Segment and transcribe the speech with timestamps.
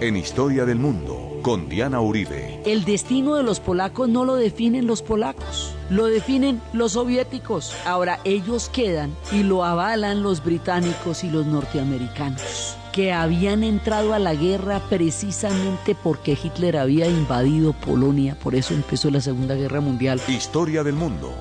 [0.00, 2.62] En Historia del Mundo, con Diana Uribe.
[2.64, 7.74] El destino de los polacos no lo definen los polacos, lo definen los soviéticos.
[7.84, 14.20] Ahora ellos quedan y lo avalan los británicos y los norteamericanos, que habían entrado a
[14.20, 20.20] la guerra precisamente porque Hitler había invadido Polonia, por eso empezó la Segunda Guerra Mundial.
[20.28, 21.32] Historia del Mundo,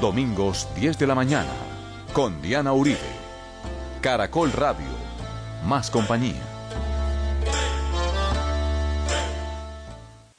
[0.00, 1.50] domingos 10 de la mañana,
[2.12, 2.98] con Diana Uribe.
[4.00, 4.86] Caracol Radio,
[5.66, 6.55] más compañía.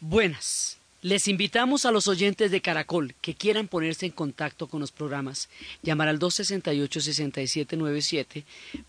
[0.10, 0.78] Buenas.
[1.02, 5.50] Les invitamos a los oyentes de Caracol que quieran ponerse en contacto con los programas,
[5.84, 8.46] llamar al 268-6797,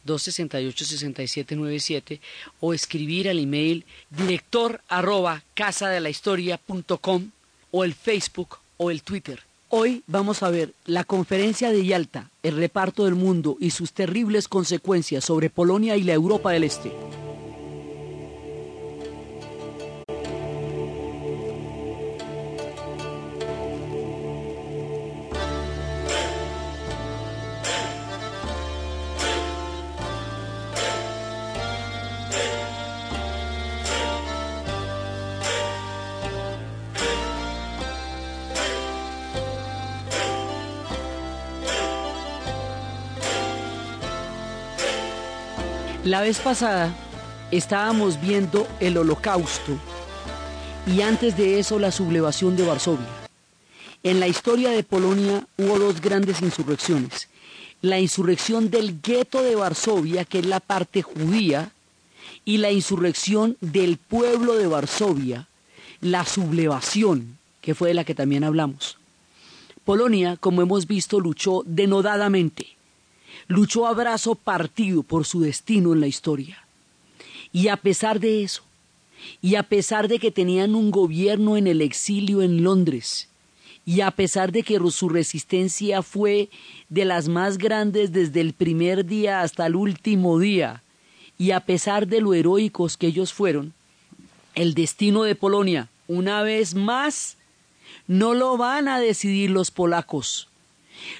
[0.07, 2.21] 268-6797
[2.61, 7.33] o escribir al email director arroba casadelahistoria.com
[7.73, 9.43] o el Facebook o el Twitter.
[9.71, 14.47] Hoy vamos a ver la conferencia de Yalta, el reparto del mundo y sus terribles
[14.47, 16.93] consecuencias sobre Polonia y la Europa del Este.
[46.19, 46.93] La vez pasada
[47.53, 49.79] estábamos viendo el holocausto
[50.85, 53.07] y antes de eso la sublevación de Varsovia.
[54.03, 57.29] En la historia de Polonia hubo dos grandes insurrecciones.
[57.83, 61.71] La insurrección del gueto de Varsovia, que es la parte judía,
[62.45, 65.47] y la insurrección del pueblo de Varsovia,
[66.01, 68.99] la sublevación, que fue de la que también hablamos.
[69.85, 72.78] Polonia, como hemos visto, luchó denodadamente
[73.49, 76.65] luchó a brazo partido por su destino en la historia.
[77.53, 78.63] Y a pesar de eso,
[79.43, 83.29] y a pesar de que tenían un gobierno en el exilio en Londres,
[83.85, 86.51] y a pesar de que su resistencia fue
[86.91, 90.83] de las más grandes desde el primer día hasta el último día,
[91.39, 93.73] y a pesar de lo heroicos que ellos fueron,
[94.55, 97.39] el destino de Polonia, una vez más,
[98.07, 100.49] no lo van a decidir los polacos,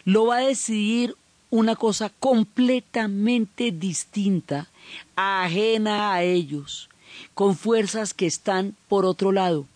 [0.05, 1.15] lo va a decidir
[1.51, 4.69] una cosa completamente distinta,
[5.17, 6.89] ajena a ellos,
[7.35, 9.67] con fuerzas que están por otro lado.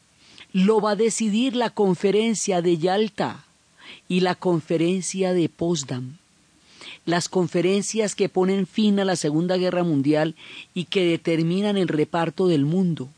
[0.52, 3.44] Lo va a decidir la conferencia de Yalta
[4.08, 6.18] y la conferencia de Potsdam.
[7.06, 10.36] Las conferencias que ponen fin a la Segunda Guerra Mundial
[10.74, 13.08] y que determinan el reparto del mundo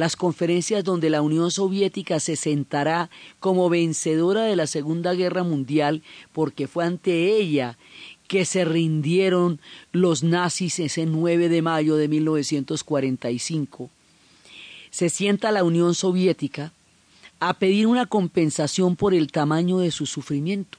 [0.00, 6.02] las conferencias donde la Unión Soviética se sentará como vencedora de la Segunda Guerra Mundial
[6.32, 7.76] porque fue ante ella
[8.26, 9.60] que se rindieron
[9.92, 13.90] los nazis ese 9 de mayo de 1945.
[14.90, 16.72] Se sienta la Unión Soviética
[17.38, 20.78] a pedir una compensación por el tamaño de su sufrimiento.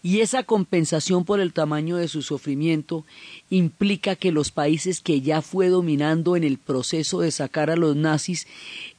[0.00, 3.04] Y esa compensación por el tamaño de su sufrimiento
[3.50, 7.96] implica que los países que ya fue dominando en el proceso de sacar a los
[7.96, 8.46] nazis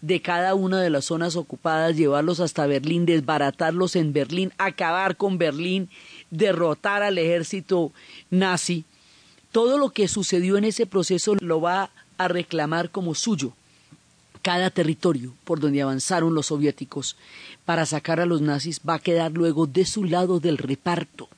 [0.02, 5.38] de cada una de las zonas ocupadas, llevarlos hasta Berlín, desbaratarlos en Berlín, acabar con
[5.38, 5.90] Berlín,
[6.32, 7.94] derrotar al ejército
[8.30, 8.84] nazi,
[9.54, 13.54] todo lo que sucedió en ese proceso lo va a reclamar como suyo
[14.42, 17.16] cada territorio por donde avanzaron los soviéticos
[17.66, 21.30] para sacar a los nazis va a quedar luego de su lado del reparto.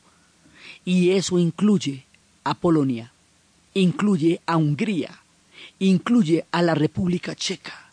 [0.85, 2.05] Y eso incluye
[2.43, 3.11] a Polonia,
[3.73, 5.19] incluye a Hungría,
[5.79, 7.91] incluye a la República Checa,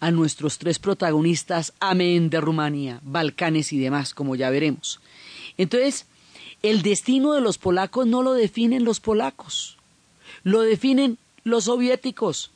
[0.00, 5.00] a nuestros tres protagonistas, amén, de Rumania, Balcanes y demás, como ya veremos.
[5.56, 6.06] Entonces,
[6.62, 9.76] el destino de los polacos no lo definen los polacos,
[10.42, 12.50] lo definen los soviéticos,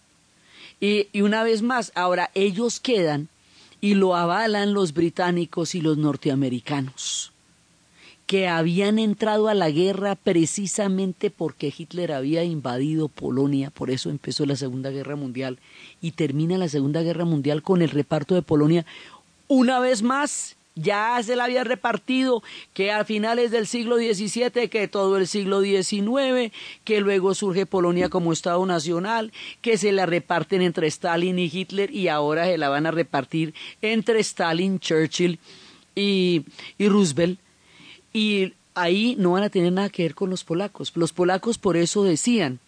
[0.81, 3.29] y, una vez más, ahora ellos quedan
[3.81, 7.33] y lo avalan los británicos y los norteamericanos,
[8.27, 14.47] que habían entrado a la guerra precisamente porque Hitler había invadido Polonia, por eso empezó
[14.47, 15.59] la Segunda Guerra Mundial
[16.01, 18.87] y termina la Segunda Guerra Mundial con el reparto de Polonia.
[19.49, 24.89] Una vez más ya se la había repartido, que a finales del siglo XVII, que
[24.89, 26.53] todo el siglo XIX,
[26.85, 31.91] que luego surge Polonia como Estado Nacional, que se la reparten entre Stalin y Hitler
[31.91, 35.39] y ahora se la van a repartir entre Stalin, Churchill
[35.95, 36.45] y,
[36.79, 37.39] y Roosevelt.
[38.13, 40.93] Y ahí no van a tener nada que ver con los polacos.
[40.95, 42.61] Los polacos por eso decían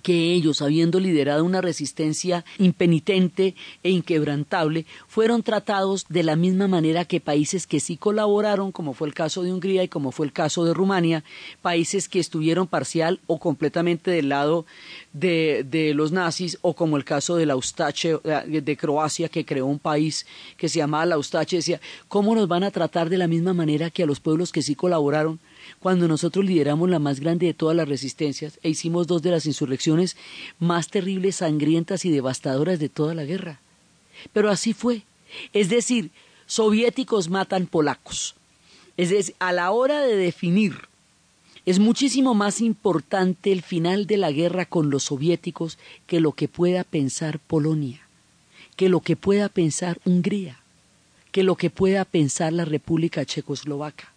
[0.00, 7.04] que ellos, habiendo liderado una resistencia impenitente e inquebrantable, fueron tratados de la misma manera
[7.04, 10.32] que países que sí colaboraron, como fue el caso de Hungría y como fue el
[10.32, 11.24] caso de Rumania,
[11.62, 14.66] países que estuvieron parcial o completamente del lado
[15.12, 18.16] de, los nazis, o como el caso de la Ustache,
[18.46, 20.26] de Croacia, que creó un país
[20.56, 23.90] que se llamaba la Ustache, decía, ¿cómo nos van a tratar de la misma manera
[23.90, 25.40] que a los pueblos que sí colaboraron?
[25.78, 29.46] Cuando nosotros lideramos la más grande de todas las resistencias e hicimos dos de las
[29.46, 30.16] insurrecciones
[30.58, 33.60] más terribles, sangrientas y devastadoras de toda la guerra.
[34.32, 35.02] Pero así fue.
[35.52, 36.10] Es decir,
[36.46, 38.34] soviéticos matan polacos.
[38.96, 40.74] Es decir, a la hora de definir,
[41.64, 46.48] es muchísimo más importante el final de la guerra con los soviéticos que lo que
[46.48, 48.00] pueda pensar Polonia,
[48.76, 50.58] que lo que pueda pensar Hungría,
[51.32, 54.12] que lo que pueda pensar la República Checoslovaca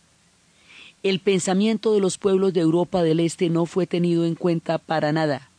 [1.04, 5.12] el pensamiento de los pueblos de Europa del Este no fue tenido en cuenta para
[5.12, 5.50] nada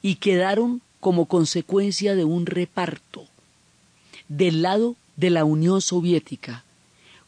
[0.00, 3.26] y quedaron como consecuencia de un reparto
[4.28, 6.64] del lado de la Unión Soviética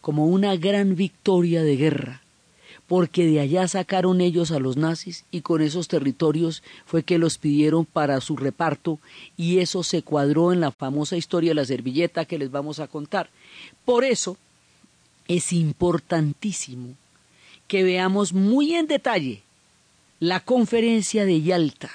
[0.00, 2.22] como una gran victoria de guerra,
[2.86, 7.38] porque de allá sacaron ellos a los nazis y con esos territorios fue que los
[7.38, 9.00] pidieron para su reparto
[9.36, 12.86] y eso se cuadró en la famosa historia de la servilleta que les vamos a
[12.86, 13.30] contar.
[13.84, 14.36] Por eso
[15.28, 16.94] es importantísimo
[17.72, 19.40] que veamos muy en detalle
[20.20, 21.90] la conferencia de Yalta.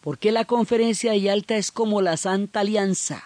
[0.00, 3.22] Porque la conferencia de Yalta es como la Santa Alianza.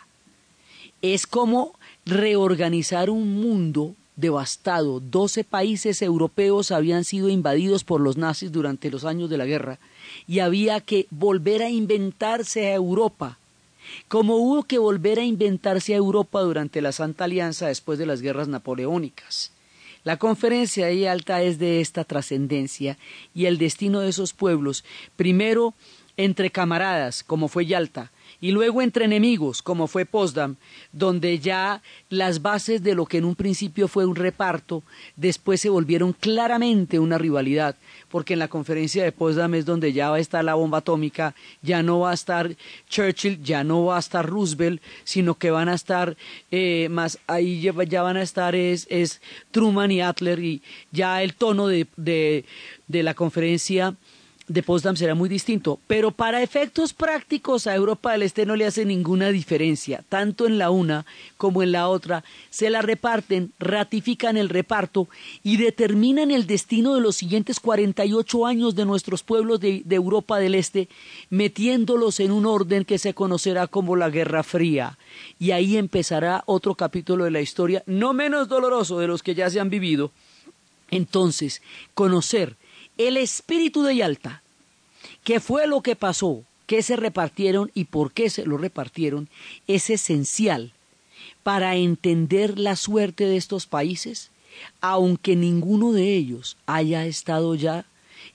[1.00, 1.72] Es como
[2.04, 5.00] reorganizar un mundo devastado.
[5.00, 9.78] Doce países europeos habían sido invadidos por los nazis durante los años de la guerra
[10.26, 13.38] y había que volver a inventarse a Europa,
[14.08, 18.20] como hubo que volver a inventarse a Europa durante la Santa Alianza después de las
[18.20, 19.50] guerras napoleónicas.
[20.08, 22.96] La conferencia de Yalta es de esta trascendencia
[23.34, 24.82] y el destino de esos pueblos,
[25.16, 25.74] primero
[26.16, 28.10] entre camaradas, como fue Yalta,
[28.40, 30.56] y luego entre enemigos, como fue Potsdam,
[30.92, 34.82] donde ya las bases de lo que en un principio fue un reparto,
[35.16, 37.76] después se volvieron claramente una rivalidad,
[38.10, 41.34] porque en la conferencia de Potsdam es donde ya va a estar la bomba atómica,
[41.62, 42.54] ya no va a estar
[42.88, 46.16] Churchill, ya no va a estar Roosevelt, sino que van a estar
[46.50, 49.20] eh, más, ahí ya, van a estar es, es,
[49.50, 50.62] Truman y Adler y
[50.92, 52.44] ya el tono de, de,
[52.86, 53.96] de la conferencia
[54.48, 58.64] de Potsdam será muy distinto, pero para efectos prácticos a Europa del Este no le
[58.64, 61.04] hace ninguna diferencia, tanto en la una
[61.36, 65.08] como en la otra, se la reparten, ratifican el reparto
[65.42, 70.38] y determinan el destino de los siguientes 48 años de nuestros pueblos de, de Europa
[70.38, 70.88] del Este,
[71.28, 74.98] metiéndolos en un orden que se conocerá como la Guerra Fría.
[75.38, 79.50] Y ahí empezará otro capítulo de la historia, no menos doloroso de los que ya
[79.50, 80.10] se han vivido.
[80.90, 81.60] Entonces,
[81.92, 82.56] conocer
[82.98, 84.42] el espíritu de Yalta,
[85.24, 89.28] qué fue lo que pasó, qué se repartieron y por qué se lo repartieron,
[89.66, 90.72] es esencial
[91.42, 94.30] para entender la suerte de estos países,
[94.80, 97.86] aunque ninguno de ellos haya estado ya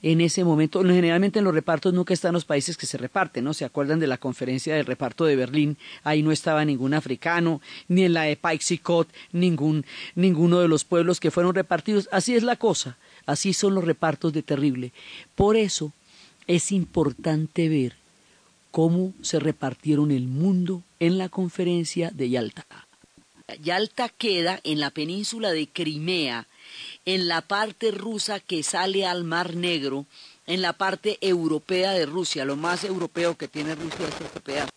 [0.02, 0.84] en ese momento.
[0.84, 3.54] Generalmente en los repartos nunca están los países que se reparten, ¿no?
[3.54, 5.78] ¿Se acuerdan de la conferencia del reparto de Berlín?
[6.04, 11.20] Ahí no estaba ningún africano, ni en la de Paixicot, ningún, ninguno de los pueblos
[11.20, 12.10] que fueron repartidos.
[12.12, 12.98] Así es la cosa.
[13.26, 14.92] Así son los repartos de terrible.
[15.36, 15.92] Por eso
[16.48, 17.96] es importante ver
[18.72, 22.66] cómo se repartieron el mundo en la conferencia de Yalta.
[23.62, 26.48] Yalta queda en la península de Crimea,
[27.06, 30.06] en la parte rusa que sale al Mar Negro,
[30.48, 34.74] en la parte europea de Rusia, lo más europeo que tiene Rusia es este.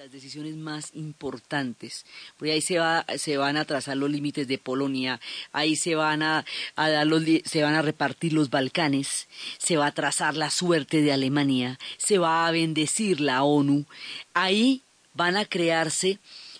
[0.00, 2.04] las decisiones más importantes,
[2.36, 5.18] porque ahí se, va, se van a trazar los límites de Polonia,
[5.52, 6.44] ahí se van a,
[6.76, 11.12] dar los, se van a repartir los Balcanes, se va a trazar la suerte de
[11.12, 13.86] Alemania, se va a bendecir la ONU,
[14.34, 14.82] ahí
[15.14, 16.18] van a crearse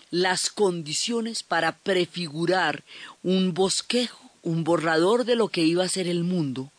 [0.09, 2.83] las condiciones para prefigurar
[3.21, 6.71] un bosquejo, un borrador de lo que iba a ser el mundo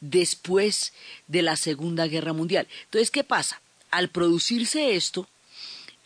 [0.00, 0.92] después
[1.26, 2.68] de la Segunda Guerra Mundial.
[2.84, 3.60] Entonces, ¿qué pasa?
[3.90, 5.26] Al producirse esto,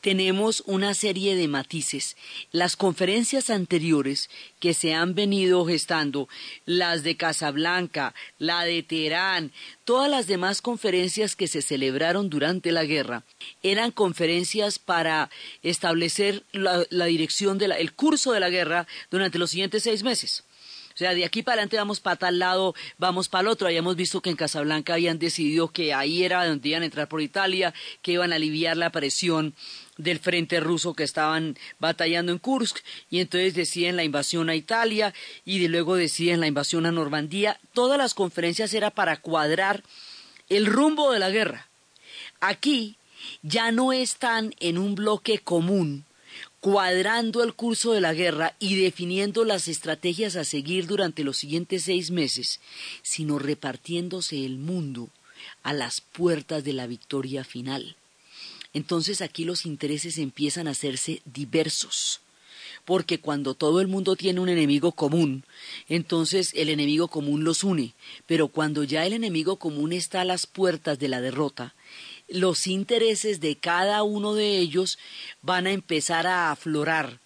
[0.05, 2.19] tenemos una serie de matices.
[2.53, 4.29] Las conferencias anteriores
[4.61, 6.29] que se han venido gestando,
[6.67, 9.51] las de Casablanca, la de Teherán,
[9.85, 13.23] todas las demás conferencias que se celebraron durante la guerra,
[13.63, 15.31] eran conferencias para
[15.63, 20.45] establecer la, dirección del curso de la guerra durante los siguientes seis meses.
[20.95, 23.67] O sea, de aquí para adelante vamos para tal lado, vamos para el otro.
[23.67, 27.21] Habíamos visto que en Casablanca habían decidido que ahí era donde iban a entrar por
[27.21, 29.55] Italia, que iban a aliviar la presión
[29.97, 32.79] del frente ruso que estaban batallando en Kursk
[33.11, 35.13] y entonces deciden la invasión a Italia
[35.45, 37.59] y de luego deciden la invasión a Normandía.
[37.73, 39.83] Todas las conferencias era para cuadrar
[40.49, 41.67] el rumbo de la guerra.
[42.39, 42.97] Aquí
[43.43, 46.05] ya no están en un bloque común
[46.65, 51.83] cuadrando el curso de la guerra y definiendo las estrategias a seguir durante los siguientes
[51.83, 52.59] seis meses,
[53.03, 55.11] sino repartiéndose el mundo
[55.63, 57.97] a las puertas de la victoria final.
[58.73, 62.23] Entonces aquí los intereses empiezan a hacerse diversos,
[62.87, 65.45] porque cuando todo el mundo tiene un enemigo común,
[65.91, 67.93] entonces el enemigo común los une,
[68.27, 71.75] pero cuando ya el enemigo común está a las puertas de la derrota,
[72.29, 74.99] los intereses de cada uno de ellos
[75.43, 77.21] van a empezar a aflorar.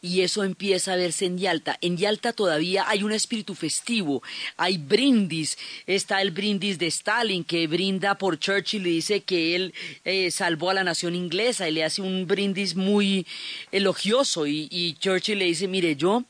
[0.00, 1.76] Y eso empieza a verse en Yalta.
[1.80, 4.22] En Yalta todavía hay un espíritu festivo,
[4.56, 5.58] hay brindis.
[5.88, 10.70] Está el brindis de Stalin que brinda por Churchill y dice que él eh, salvó
[10.70, 13.26] a la nación inglesa y le hace un brindis muy
[13.72, 14.46] elogioso.
[14.46, 16.22] Y, Churchill le dice, mire, yo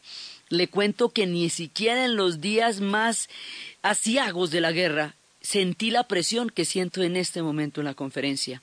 [0.49, 3.29] le cuento que ni siquiera en los días más
[3.83, 5.18] asiagos de la guerra
[5.49, 8.61] sentí la presión que siento en este momento en la conferencia.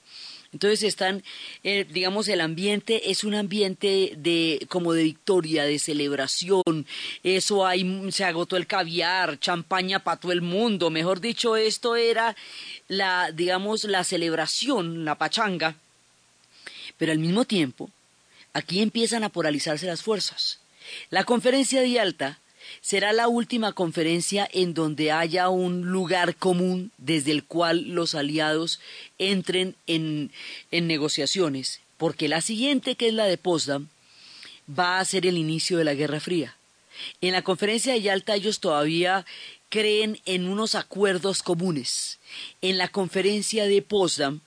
[0.54, 1.24] Entonces están,
[1.64, 6.86] eh, digamos, el ambiente es un ambiente de como de victoria, de celebración.
[7.24, 10.92] Eso hay, se agotó el caviar, champaña para todo el mundo.
[10.92, 12.36] Mejor dicho, esto era
[12.88, 15.76] la, digamos, la celebración, la pachanga.
[16.98, 17.90] Pero al mismo tiempo,
[18.54, 20.60] aquí empiezan a polarizarse las fuerzas.
[21.10, 22.40] La conferencia de Yalta
[22.82, 28.80] será la última conferencia en donde haya un lugar común desde el cual los aliados
[29.18, 30.32] entren en,
[30.72, 33.88] negociaciones, porque la siguiente, que es la de Potsdam,
[34.68, 36.58] va a ser el inicio de la Guerra Fría.
[37.22, 39.26] En la conferencia de Yalta ellos todavía
[39.70, 42.20] creen en unos acuerdos comunes.
[42.62, 44.42] En la conferencia de Potsdam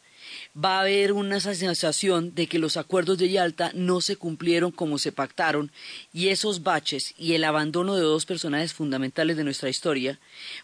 [0.56, 4.98] va a haber una sensación de que los acuerdos de Yalta no se cumplieron como
[4.98, 5.70] se pactaron
[6.12, 10.18] y esos baches y el abandono de dos personajes fundamentales de nuestra historia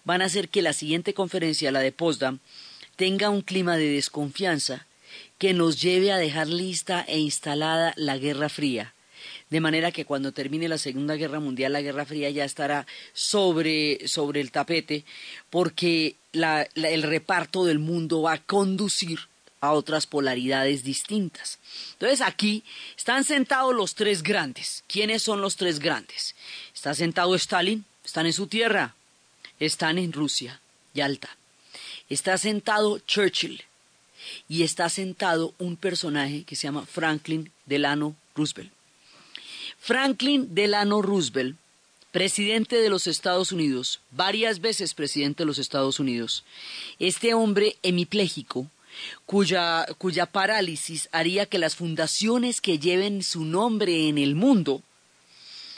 [0.05, 2.39] van a hacer que la siguiente conferencia, la de Potsdam,
[2.97, 4.87] tenga un clima de desconfianza
[5.39, 8.95] que nos lleve a dejar lista e instalada la Guerra Fría.
[9.51, 14.07] De manera que cuando termine la Segunda Guerra Mundial, la Guerra Fría ya estará sobre,
[14.09, 15.05] sobre el tapete,
[15.51, 19.21] porque el reparto del mundo va a conducir
[19.65, 21.59] a otras polaridades distintas.
[21.93, 22.65] Entonces aquí
[22.97, 24.85] están sentados los tres grandes.
[24.87, 26.35] ¿Quiénes son los tres grandes?
[26.75, 28.95] Está sentado Stalin, están en su tierra,
[29.59, 30.61] están en Rusia,
[30.93, 31.37] Yalta.
[32.09, 33.65] Está sentado Churchill
[34.49, 38.73] y está sentado un personaje que se llama Franklin Delano Roosevelt.
[39.79, 41.57] Franklin Delano Roosevelt,
[42.11, 46.45] presidente de los Estados Unidos, varias veces presidente de los Estados Unidos,
[46.99, 48.71] este hombre hemipléjico,
[49.27, 54.83] cuya, cuya parálisis haría que las fundaciones que lleven su nombre en el mundo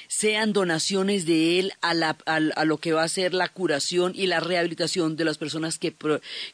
[0.08, 5.16] sean donaciones de él a, lo que va a ser la curación y la rehabilitación
[5.16, 5.94] de las personas que,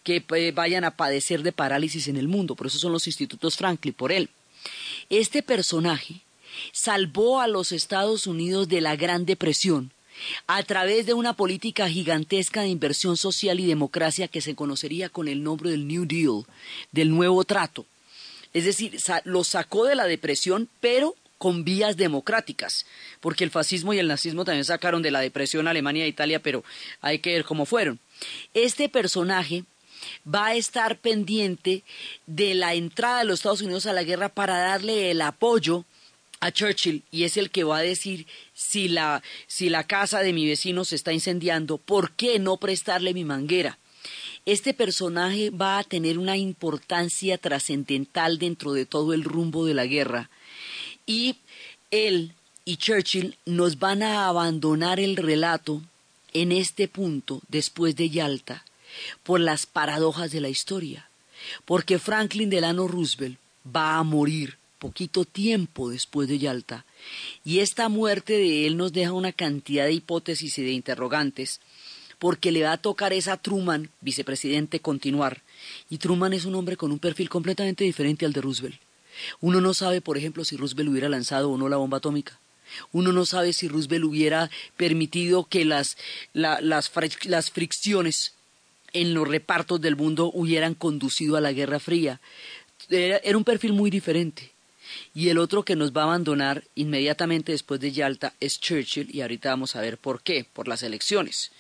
[0.03, 2.55] que eh, vayan a padecer de parálisis en el mundo.
[2.55, 4.31] Por eso son los institutos Franklin, por él.
[5.11, 6.23] Este personaje
[6.73, 9.93] salvó a los Estados Unidos de la Gran Depresión
[10.47, 15.29] a través de una política gigantesca de inversión social y democracia que se conocería con
[15.29, 16.45] el nombre del New Deal,
[16.91, 17.87] del nuevo trato.
[18.53, 22.87] Es decir, lo sacó de la depresión, pero con vías democráticas,
[23.21, 26.41] porque el fascismo y el nazismo también sacaron de la depresión a Alemania e Italia,
[26.41, 26.63] pero
[27.01, 27.99] hay que ver cómo fueron.
[28.55, 29.65] Este personaje
[30.33, 31.83] va a estar pendiente
[32.27, 35.85] de la entrada de los Estados Unidos a la guerra para darle el apoyo
[36.43, 40.33] a Churchill y es el que va a decir si la, si la casa de
[40.33, 43.79] mi vecino se está incendiando, ¿por qué no prestarle mi manguera?
[44.45, 49.87] Este personaje va a tener una importancia trascendental dentro de todo el rumbo de la
[49.87, 50.31] guerra
[51.07, 51.37] y
[51.93, 52.35] él
[52.65, 55.81] y Churchill nos van a abandonar el relato
[56.33, 58.65] en este punto después de Yalta
[59.23, 61.09] por las paradojas de la historia,
[61.65, 66.85] porque Franklin Delano Roosevelt va a morir poquito tiempo después de Yalta,
[67.45, 71.61] y esta muerte de él nos deja una cantidad de hipótesis y de interrogantes,
[72.19, 75.43] porque le va a tocar esa Truman, vicepresidente, continuar,
[75.89, 78.81] y Truman es un hombre con un perfil completamente diferente al de Roosevelt.
[79.41, 82.41] Uno no sabe, por ejemplo, si Roosevelt hubiera lanzado o no la bomba atómica.
[82.91, 85.97] Uno no sabe si Roosevelt hubiera permitido que las,
[86.33, 88.33] las fricciones
[88.93, 92.21] en los repartos del mundo hubieran conducido a la Guerra Fría.
[92.89, 94.52] era un perfil muy diferente.
[95.15, 99.21] Y el otro que nos va a abandonar inmediatamente después de Yalta es Churchill y
[99.21, 101.53] ahorita vamos a ver por qué, por las elecciones.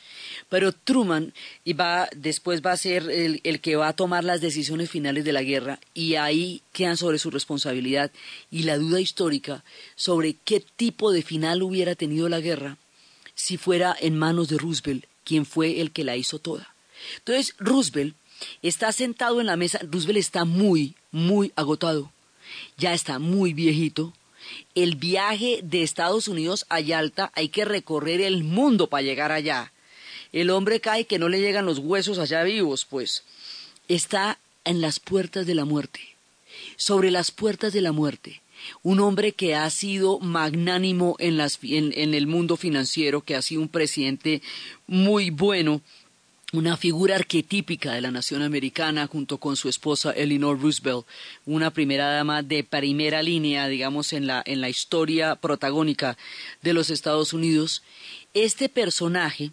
[0.48, 1.32] Pero Truman
[2.16, 5.42] después va a ser el, el, que va a tomar las decisiones finales de la
[5.42, 8.10] guerra y ahí quedan sobre su responsabilidad
[8.50, 9.64] y la duda histórica
[9.96, 12.78] sobre qué tipo de final hubiera tenido la guerra
[13.34, 16.74] si fuera en manos de Roosevelt, quien fue el que la hizo toda.
[17.18, 18.14] Entonces, Roosevelt
[18.62, 22.12] está sentado en la mesa, Roosevelt está muy, muy agotado,
[22.76, 24.12] ya está muy viejito.
[24.74, 29.72] El viaje de Estados Unidos a Yalta hay que recorrer el mundo para llegar allá.
[30.32, 33.22] El hombre cae que no le llegan los huesos allá vivos, pues.
[33.88, 36.00] Está en las puertas de la muerte,
[36.76, 38.40] sobre las puertas de la muerte.
[38.82, 43.68] Un hombre que ha sido magnánimo en, en el mundo financiero, que ha sido un
[43.68, 44.40] presidente
[44.86, 45.82] muy bueno,
[46.52, 51.06] una figura arquetípica de la nación americana junto con su esposa Eleanor Roosevelt,
[51.46, 56.18] una primera dama de primera línea, digamos, en la, en la historia protagónica
[56.60, 57.82] de los Estados Unidos.
[58.34, 59.50] Este personaje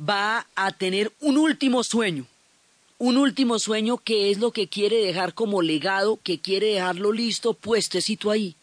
[0.00, 2.26] va a tener un último sueño,
[2.98, 7.54] un último sueño que es lo que quiere dejar como legado, que quiere dejarlo listo,
[7.54, 8.54] puestecito ahí.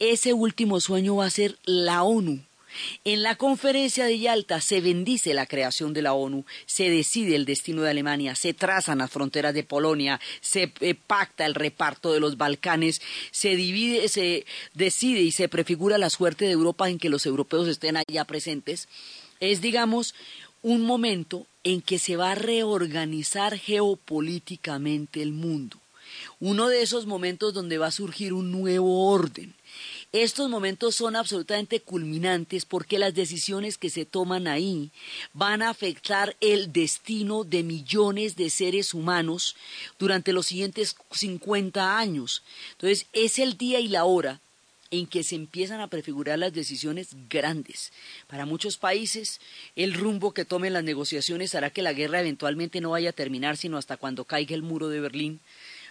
[0.00, 2.40] Ese último sueño va a ser la ONU.
[3.04, 7.44] En la conferencia de Yalta se bendice la creación de la ONU, se decide el
[7.44, 12.20] destino de Alemania, se trazan las fronteras de Polonia, se eh, pacta el reparto de
[12.20, 13.00] los Balcanes,
[13.30, 17.68] se divide, se decide y se prefigura la suerte de Europa en que los europeos
[17.68, 18.88] estén allá presentes.
[19.40, 20.14] Es, digamos,
[20.62, 25.78] un momento en que se va a reorganizar geopolíticamente el mundo.
[26.38, 29.54] Uno de esos momentos donde va a surgir un nuevo orden.
[30.12, 34.90] Estos momentos son absolutamente culminantes porque las decisiones que se toman ahí
[35.34, 39.54] van a afectar el destino de millones de seres humanos
[40.00, 42.42] durante los siguientes 50 años.
[42.72, 44.40] Entonces, es el día y la hora
[44.90, 47.92] en que se empiezan a prefigurar las decisiones grandes.
[48.26, 49.40] Para muchos países,
[49.76, 53.56] el rumbo que tomen las negociaciones hará que la guerra eventualmente no vaya a terminar
[53.56, 55.40] sino hasta cuando caiga el muro de Berlín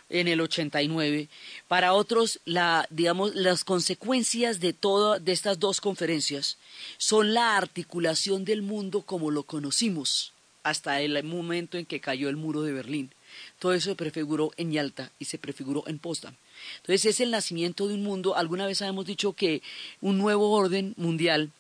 [0.10, 1.30] en el 89.
[1.68, 6.58] Para otros, la, digamos, las consecuencias de todas de estas dos conferencias
[6.98, 12.36] son la articulación del mundo como lo conocimos hasta el momento en que cayó el
[12.36, 13.12] muro de Berlín.
[13.60, 16.36] Todo eso se prefiguró en Yalta y se prefiguró en Potsdam.
[16.78, 18.36] Entonces es el nacimiento de un mundo.
[18.36, 19.62] Alguna vez habíamos dicho que
[20.02, 21.52] un nuevo orden mundial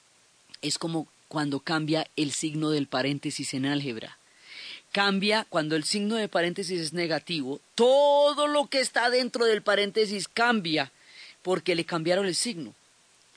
[0.61, 4.17] es como cuando cambia el signo del paréntesis en álgebra.
[4.91, 7.59] Cambia cuando el signo de paréntesis es negativo.
[7.75, 10.91] Todo lo que está dentro del paréntesis cambia
[11.43, 12.73] porque le cambiaron el signo.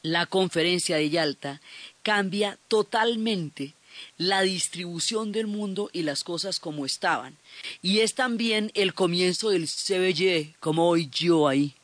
[0.03, 1.61] La conferencia de Yalta
[2.03, 3.75] cambia totalmente
[4.19, 7.37] la distribución del mundo y las cosas como estaban.
[7.83, 11.75] Y es también el comienzo del CBY, como hoy yo ahí.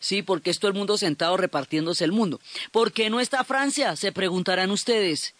[0.00, 2.40] Sí, porque es todo el mundo sentado repartiéndose el mundo.
[2.72, 3.96] ¿Por qué no está Francia?
[3.96, 5.34] Se preguntarán ustedes.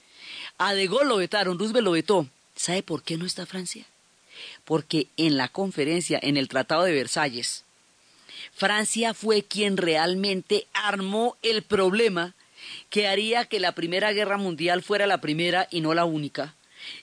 [0.57, 2.27] A De Gaulle lo vetaron, Roosevelt lo vetó.
[2.57, 3.85] ¿Sabe por qué no está Francia?
[4.65, 7.65] Porque en la conferencia, en el Tratado de Versalles,
[8.53, 12.35] Francia fue quien realmente armó el problema
[12.91, 16.55] que haría que la Primera Guerra Mundial fuera la primera y no la única,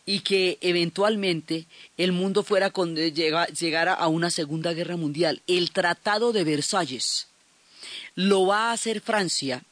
[0.05, 1.65] y que eventualmente
[1.97, 5.41] el mundo fuera con, llegara a una Segunda Guerra Mundial.
[5.47, 7.27] El Tratado de Versalles
[8.15, 9.63] lo va a hacer Francia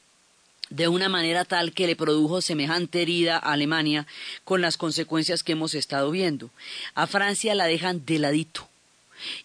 [0.70, 4.06] de una manera tal que le produjo semejante herida a Alemania
[4.44, 6.50] con las consecuencias que hemos estado viendo.
[6.96, 8.68] A Francia la dejan de ladito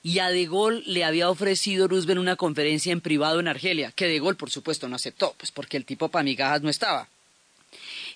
[0.02, 4.06] y a De Gaulle le había ofrecido Roosevelt una conferencia en privado en Argelia, que
[4.06, 7.08] De Gaulle por supuesto no aceptó, pues porque el tipo para migajas no estaba.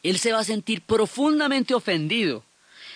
[0.03, 2.45] Él se va a sentir profundamente ofendido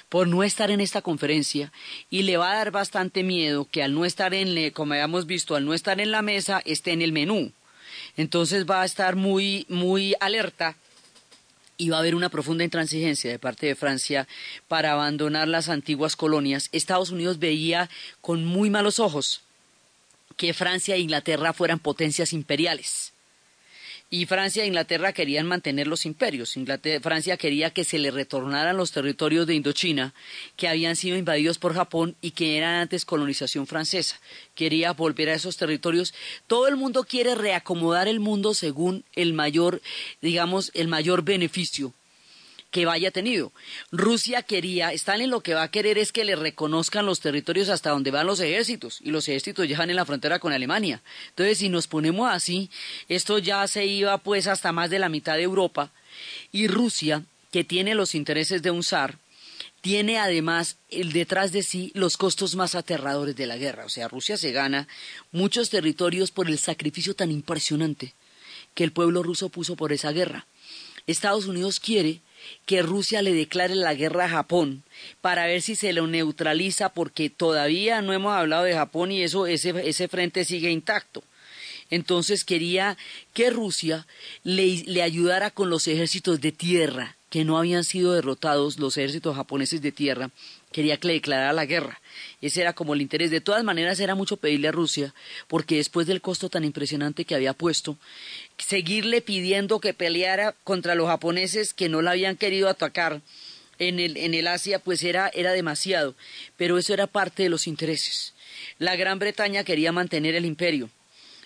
[0.08, 1.72] por no estar en esta conferencia
[2.10, 5.56] y le va a dar bastante miedo que al no estar en, como habíamos visto,
[5.56, 7.52] al no estar en la mesa, esté en el menú.
[8.16, 10.76] Entonces va a estar muy, muy alerta
[11.76, 14.28] y va a haber una profunda intransigencia de parte de Francia
[14.68, 19.40] para abandonar las antiguas colonias, Estados Unidos veía con muy malos ojos
[20.36, 23.11] que Francia e Inglaterra fueran potencias imperiales
[24.12, 26.54] y Francia e Inglaterra querían mantener los imperios.
[27.00, 30.12] Francia quería que se le retornaran los territorios de Indochina
[30.54, 34.20] que habían sido invadidos por Japón y que eran antes colonización francesa.
[34.54, 36.12] Quería volver a esos territorios.
[36.46, 39.80] Todo el mundo quiere reacomodar el mundo según el mayor,
[40.20, 41.94] digamos, el mayor beneficio
[42.72, 43.52] que vaya tenido.
[43.92, 47.90] Rusia quería, Stalin lo que va a querer es que le reconozcan los territorios hasta
[47.90, 51.02] donde van los ejércitos, y los ejércitos llegan en la frontera con Alemania.
[51.28, 52.70] Entonces, si nos ponemos así,
[53.08, 55.92] esto ya se iba pues hasta más de la mitad de Europa,
[56.50, 59.18] y Rusia, que tiene los intereses de un zar,
[59.82, 63.84] tiene además el detrás de sí los costos más aterradores de la guerra.
[63.84, 64.88] O sea, Rusia se gana
[65.30, 68.14] muchos territorios por el sacrificio tan impresionante
[68.74, 70.46] que el pueblo ruso puso por esa guerra.
[71.06, 72.20] Estados Unidos quiere
[72.66, 74.82] que Rusia le declare la guerra a Japón
[75.20, 79.46] para ver si se lo neutraliza porque todavía no hemos hablado de Japón y eso
[79.46, 81.22] ese, ese frente sigue intacto.
[81.90, 82.96] Entonces quería
[83.34, 84.06] que Rusia
[84.44, 89.34] le, le ayudara con los ejércitos de tierra que no habían sido derrotados los ejércitos
[89.34, 90.30] japoneses de tierra,
[90.70, 92.01] quería que le declarara la guerra.
[92.40, 93.30] Ese era como el interés.
[93.30, 95.14] De todas maneras, era mucho pedirle a Rusia,
[95.48, 97.98] porque después del costo tan impresionante que había puesto,
[98.58, 103.22] seguirle pidiendo que peleara contra los japoneses que no la habían querido atacar
[103.78, 106.14] en el, en el Asia, pues era, era demasiado.
[106.56, 108.34] Pero eso era parte de los intereses.
[108.78, 110.90] La Gran Bretaña quería mantener el imperio.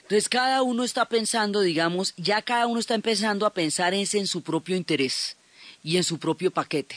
[0.03, 4.43] Entonces cada uno está pensando, digamos, ya cada uno está empezando a pensar en su
[4.43, 5.37] propio interés
[5.83, 6.97] y en su propio paquete.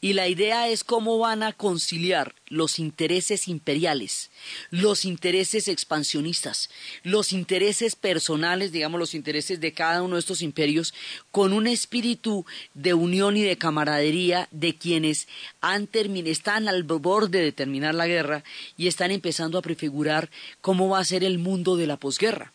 [0.00, 4.30] Y la idea es cómo van a conciliar los intereses imperiales,
[4.70, 6.70] los intereses expansionistas,
[7.02, 10.94] los intereses personales, digamos los intereses de cada uno de estos imperios,
[11.30, 15.28] con un espíritu de unión y de camaradería de quienes
[15.60, 15.88] han
[16.26, 18.44] están al borde de terminar la guerra
[18.76, 20.30] y están empezando a prefigurar
[20.60, 22.52] cómo va a ser el mundo de la posguerra.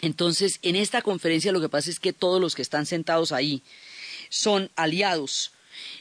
[0.00, 3.62] Entonces, en esta conferencia lo que pasa es que todos los que están sentados ahí,
[4.30, 5.52] son aliados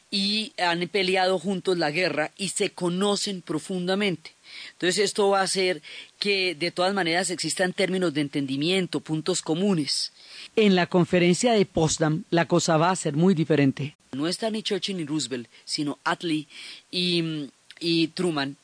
[0.10, 4.32] y han peleado juntos la guerra y se conocen profundamente.
[4.74, 5.82] Entonces esto va a hacer
[6.20, 10.12] que de todas maneras existan términos de entendimiento, puntos comunes.
[10.56, 13.96] En la conferencia de Potsdam la cosa va a ser muy diferente.
[14.14, 16.48] No está ni Churchill ni Roosevelt, sino Attlee
[16.90, 18.56] y, y Truman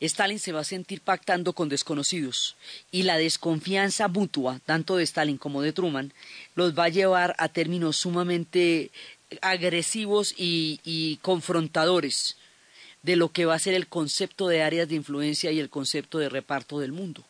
[0.00, 2.54] Stalin se va a sentir pactando con desconocidos
[2.92, 6.12] y la desconfianza mutua, tanto de Stalin como de Truman,
[6.54, 8.92] los va a llevar a términos sumamente
[9.42, 12.36] agresivos y, confrontadores
[13.02, 16.18] de lo que va a ser el concepto de áreas de influencia y el concepto
[16.18, 17.24] de reparto del mundo.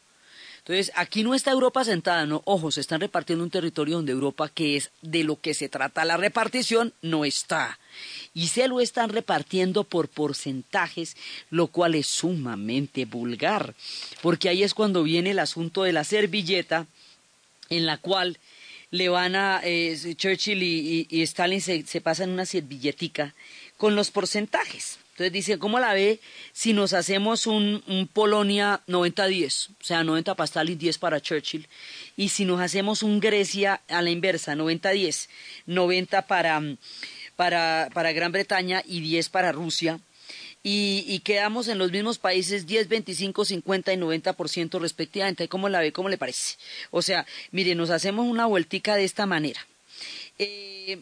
[0.59, 4.51] Entonces, aquí no está Europa sentada, no, ojo, se están repartiendo un territorio donde Europa,
[4.51, 7.79] que es de lo que se trata la repartición, no está.
[8.35, 11.17] Y se lo están repartiendo por porcentajes,
[11.49, 13.75] lo cual es sumamente vulgar,
[14.21, 16.87] porque ahí es cuando viene el asunto de la servilleta,
[17.71, 18.39] en la cual
[18.91, 23.35] le van a, eh, Churchill y, Stalin se, se pasan una servilletica
[23.77, 24.99] con los porcentajes.
[25.19, 26.21] Entonces dice, ¿cómo la ve
[26.53, 29.71] si nos hacemos un, Polonia 90-10?
[29.71, 31.67] O sea, 90 para Stalin, 10 para Churchill.
[32.17, 35.29] Y si nos hacemos un Grecia a la inversa, 90-10,
[35.67, 36.63] 90 para,
[37.35, 39.99] para, para Gran Bretaña y 10 para Rusia.
[40.63, 45.49] Y, quedamos en los mismos países 10, 25, 50 y 90% respectivamente.
[45.49, 45.93] ¿Cómo la ve?
[45.93, 46.57] ¿Cómo le parece?
[46.91, 49.67] O sea, mire, nos hacemos una vueltica de esta manera.
[50.39, 51.01] Eh,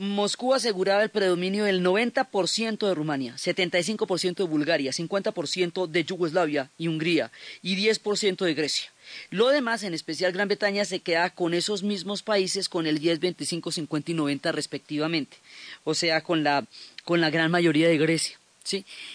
[0.00, 6.86] Moscú aseguraba el predominio del 90% de Rumania, 75% de Bulgaria, 50% de Yugoslavia y
[6.86, 8.92] Hungría y 10% de Grecia.
[9.30, 13.18] Lo demás, en especial Gran Bretaña, se queda con esos mismos países con el 10,
[13.18, 15.38] 25, 50 y 90 respectivamente,
[15.82, 16.64] o sea, con la,
[17.04, 18.38] con la gran mayoría de Grecia.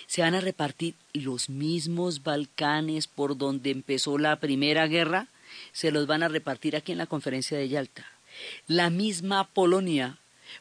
[0.08, 5.28] Se van a repartir los mismos Balcanes por donde empezó la Primera Guerra,
[5.72, 8.06] se los van a repartir aquí en la conferencia de Yalta.
[8.68, 10.18] La misma Polonia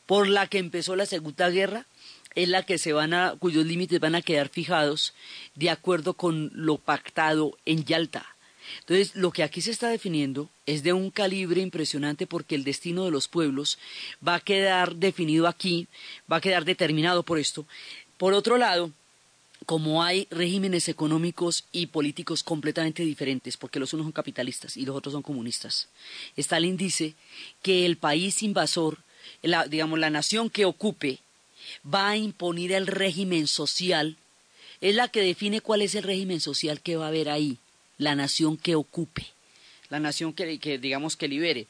[0.07, 1.87] por la que empezó la Segunda Guerra,
[2.35, 5.13] es la que se van a, cuyos límites van a quedar fijados
[5.55, 8.27] de acuerdo con lo pactado en Yalta.
[8.81, 13.05] Entonces, lo que aquí se está definiendo es de un calibre impresionante porque el destino
[13.05, 13.79] de los pueblos
[14.27, 15.89] va a quedar definido aquí,
[16.31, 17.67] va a quedar determinado por esto.
[18.23, 18.93] Por otro lado,
[19.67, 24.95] como hay regímenes económicos y políticos completamente diferentes, porque los unos son capitalistas y los
[24.95, 25.89] otros son comunistas,
[26.37, 27.17] Stalin dice
[27.63, 28.99] que el país invasor
[29.43, 31.19] la, digamos, la nación que ocupe
[31.85, 34.17] va a imponer el régimen social,
[34.81, 37.59] es la que define cuál es el régimen social que va a haber ahí,
[37.99, 39.27] la nación que ocupe,
[39.89, 41.67] la nación que, que digamos que libere.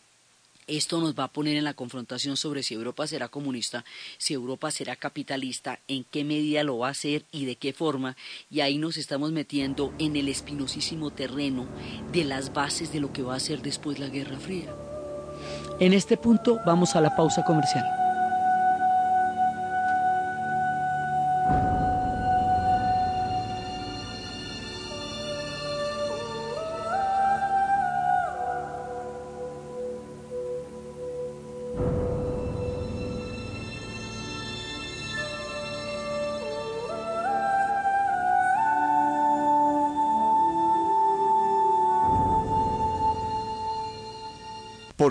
[0.73, 3.85] Esto nos va a poner en la confrontación sobre si Europa será comunista,
[4.17, 8.17] si Europa será capitalista, en qué medida lo va a hacer y de qué forma.
[8.51, 11.67] Y ahí nos estamos metiendo en el espinosísimo terreno
[12.11, 14.75] de las bases de lo que va a ser después la Guerra Fría.
[15.79, 18.02] En este punto vamos a la pausa comercial.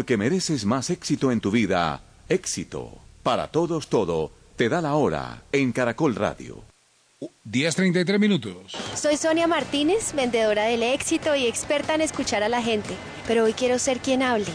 [0.01, 2.01] Porque mereces más éxito en tu vida.
[2.27, 2.97] Éxito.
[3.21, 4.31] Para todos todo.
[4.55, 6.63] Te da la hora en Caracol Radio.
[7.45, 8.75] 10.33 minutos.
[8.95, 12.95] Soy Sonia Martínez, vendedora del éxito y experta en escuchar a la gente,
[13.27, 14.47] pero hoy quiero ser quien hable.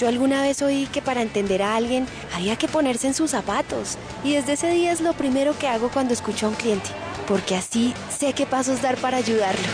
[0.00, 3.96] Yo alguna vez oí que para entender a alguien había que ponerse en sus zapatos
[4.24, 6.90] y desde ese día es lo primero que hago cuando escucho a un cliente,
[7.28, 9.68] porque así sé qué pasos dar para ayudarlo.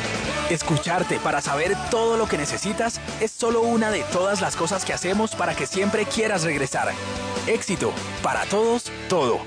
[0.51, 4.93] Escucharte para saber todo lo que necesitas es solo una de todas las cosas que
[4.93, 6.93] hacemos para que siempre quieras regresar.
[7.47, 9.41] Éxito, para todos, todo.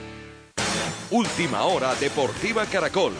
[1.12, 3.14] Última hora Deportiva Caracol.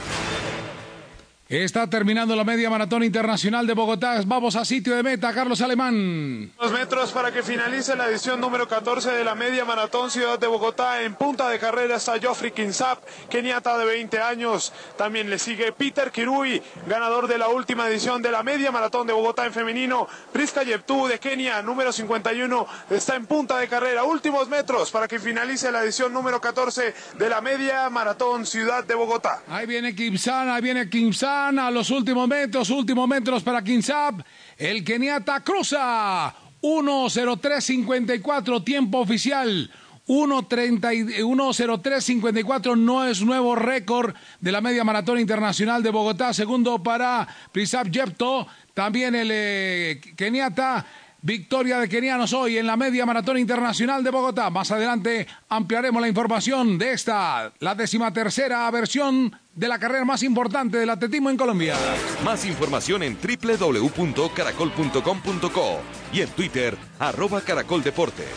[1.50, 4.22] Está terminando la media maratón internacional de Bogotá.
[4.26, 6.52] Vamos a sitio de meta, Carlos Alemán.
[6.60, 10.48] Dos metros para que finalice la edición número 14 de la media maratón Ciudad de
[10.48, 11.04] Bogotá.
[11.04, 14.74] En punta de carrera está Joffrey Kinsap, keniata de 20 años.
[14.98, 19.14] También le sigue Peter Kirui, ganador de la última edición de la media maratón de
[19.14, 20.06] Bogotá en femenino.
[20.34, 24.04] Priska Yeptu de Kenia, número 51, está en punta de carrera.
[24.04, 28.96] Últimos metros para que finalice la edición número 14 de la media maratón Ciudad de
[28.96, 29.44] Bogotá.
[29.48, 34.22] Ahí viene Kimsan, ahí viene Kimsan a los últimos metros, últimos metros para Kinsap.
[34.58, 39.70] El keniata cruza 1.03.54, tiempo oficial.
[40.08, 46.34] 1.03.54 no es nuevo récord de la media maratón internacional de Bogotá.
[46.34, 48.48] Segundo para Prisap Jepto.
[48.74, 50.88] También el eh, keniata
[51.22, 54.50] Victoria de kenianos hoy en la media maratón internacional de Bogotá.
[54.50, 60.78] Más adelante ampliaremos la información de esta, la decimatercera versión de la carrera más importante
[60.78, 61.76] del atletismo en Colombia.
[62.24, 65.80] Más información en www.caracol.com.co
[66.14, 68.28] y en Twitter, arroba caracoldeportes.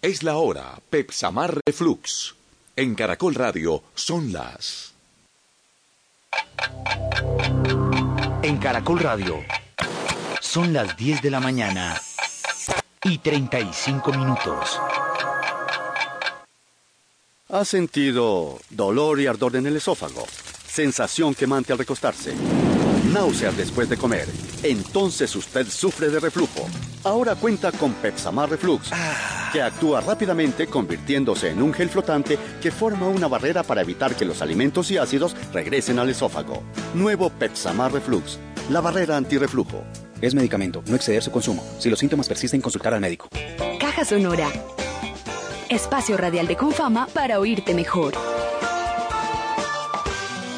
[0.00, 2.34] Es la hora, Pepsamar Reflux.
[2.74, 4.94] En Caracol Radio son las...
[8.42, 9.44] En Caracol Radio
[10.40, 12.00] son las 10 de la mañana
[13.04, 14.80] y 35 minutos.
[17.50, 20.26] ¿Ha sentido dolor y ardor en el esófago?
[20.66, 22.34] Sensación quemante al recostarse.
[23.12, 24.28] Náuseas después de comer.
[24.62, 26.68] Entonces usted sufre de reflujo.
[27.04, 28.90] Ahora cuenta con Pepsamar Reflux,
[29.52, 34.24] que actúa rápidamente convirtiéndose en un gel flotante que forma una barrera para evitar que
[34.24, 36.62] los alimentos y ácidos regresen al esófago.
[36.94, 38.38] Nuevo Pepsamar Reflux,
[38.70, 39.82] la barrera antirreflujo.
[40.20, 41.64] Es medicamento, no exceder su consumo.
[41.78, 43.28] Si los síntomas persisten, consultar al médico.
[43.78, 44.48] Caja Sonora.
[45.68, 48.14] Espacio radial de Confama para oírte mejor.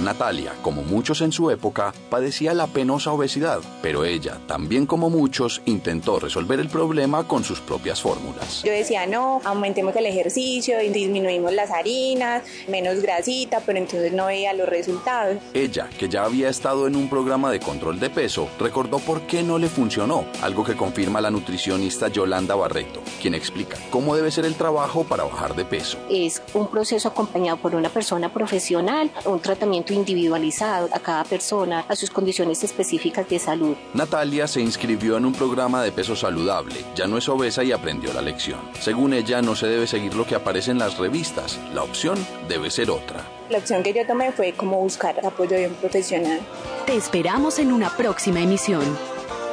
[0.04, 5.62] Natalia, como muchos en su época, padecía la penosa obesidad, pero ella, también como muchos,
[5.64, 8.62] intentó resolver el problema con sus propias fórmulas.
[8.62, 14.26] Yo decía, no, aumentemos el ejercicio, y disminuimos las harinas, menos grasita, pero entonces no
[14.26, 15.38] veía los resultados.
[15.54, 19.42] Ella, que ya había estado en un programa de control de peso, recordó por qué
[19.42, 24.44] no le funcionó, algo que confirma la nutricionista Yolanda Barreto, quien explica cómo debe ser
[24.44, 25.98] el trabajo para bajar de peso.
[26.10, 31.96] Es un proceso acompañado por una persona profesional, un tratamiento individualizado a cada persona, a
[31.96, 33.76] sus condiciones específicas de salud.
[33.94, 38.12] Natalia se inscribió en un programa de peso saludable, ya no es obesa y aprendió
[38.12, 38.60] la lección.
[38.80, 42.70] Según ella, no se debe seguir lo que aparece en las revistas, la opción debe
[42.70, 43.24] ser otra.
[43.50, 46.40] La opción que yo tomé fue como buscar apoyo de un profesional.
[46.86, 48.82] Te esperamos en una próxima emisión.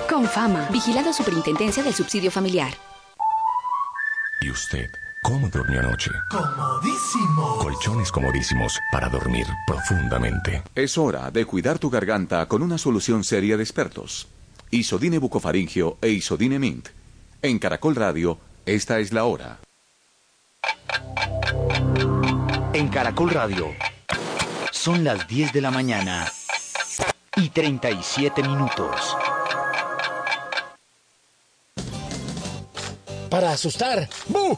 [0.10, 2.74] Con fama, vigilado Superintendencia del Subsidio Familiar.
[4.42, 4.90] ¿Y usted?
[5.22, 6.12] ¿Cómo durmió anoche?
[6.30, 7.58] Comodísimo.
[7.58, 10.64] Colchones comodísimos para dormir profundamente.
[10.76, 14.28] Es hora de cuidar tu garganta con una solución seria de expertos.
[14.72, 16.90] Isodine bucofaringio e Isodine Mint.
[17.42, 19.60] En Caracol Radio, esta es la hora.
[22.74, 23.74] En Caracol Radio,
[24.72, 26.32] son las 10 de la mañana
[27.36, 29.18] y 37 minutos.
[33.30, 34.10] Para asustar.
[34.28, 34.58] ¡Bu!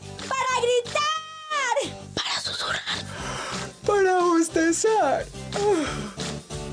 [4.42, 5.26] Bostezar.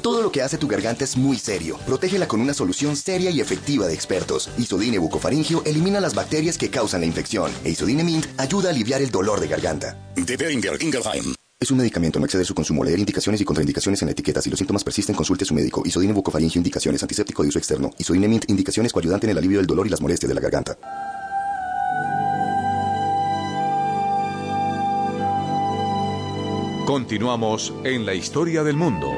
[0.01, 1.77] Todo lo que hace tu garganta es muy serio.
[1.87, 4.49] Protégela con una solución seria y efectiva de expertos.
[4.57, 7.53] Isodine bucofaringio elimina las bacterias que causan la infección.
[7.65, 9.99] E Isodine Mint ayuda a aliviar el dolor de garganta.
[10.17, 11.35] De Beringer Ingelheim.
[11.61, 12.85] Es un medicamento, no excede su consumo.
[12.85, 14.41] Leer indicaciones y contraindicaciones en la etiqueta.
[14.41, 15.83] Si los síntomas persisten, consulte a su médico.
[15.85, 17.03] Isodine bucofaringio indicaciones.
[17.03, 17.91] Antiséptico de uso externo.
[17.99, 20.79] Isodine Mint indicaciones coayudante en el alivio del dolor y las molestias de la garganta.
[26.89, 29.13] Continuamos en la historia del mundo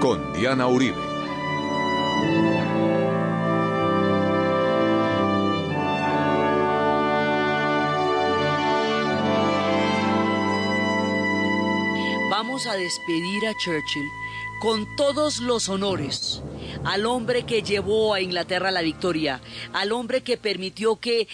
[0.00, 0.96] con Diana Uribe.
[12.32, 14.10] Vamos a despedir a Churchill
[14.58, 16.42] con todos los honores,
[16.84, 19.40] al hombre que llevó a Inglaterra la victoria,
[19.72, 21.28] al hombre que permitió que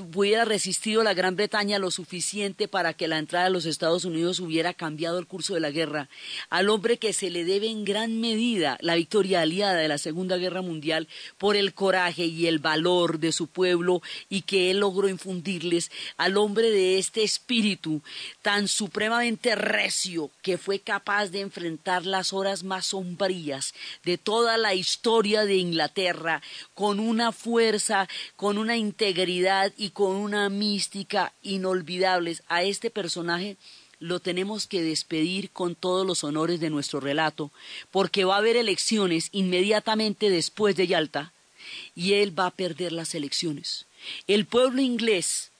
[0.00, 4.40] hubiera resistido la Gran Bretaña lo suficiente para que la entrada de los Estados Unidos
[4.40, 6.08] hubiera cambiado el curso de la guerra,
[6.50, 10.36] al hombre que se le debe en gran medida la victoria aliada de la Segunda
[10.36, 11.08] Guerra Mundial
[11.38, 16.36] por el coraje y el valor de su pueblo y que él logró infundirles, al
[16.36, 18.02] hombre de este espíritu
[18.42, 24.74] tan supremamente recio que fue capaz de enfrentar las horas más sombrías de toda la
[24.74, 24.87] historia
[25.46, 26.42] de Inglaterra
[26.74, 32.42] con una fuerza, con una integridad y con una mística inolvidables.
[32.48, 33.56] A este personaje
[34.00, 37.50] lo tenemos que despedir con todos los honores de nuestro relato,
[37.90, 41.32] porque va a haber elecciones inmediatamente después de Yalta
[41.94, 43.86] y él va a perder las elecciones.
[44.26, 45.50] El pueblo inglés,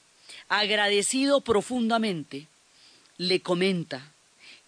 [0.49, 2.47] agradecido profundamente,
[3.19, 4.13] le comenta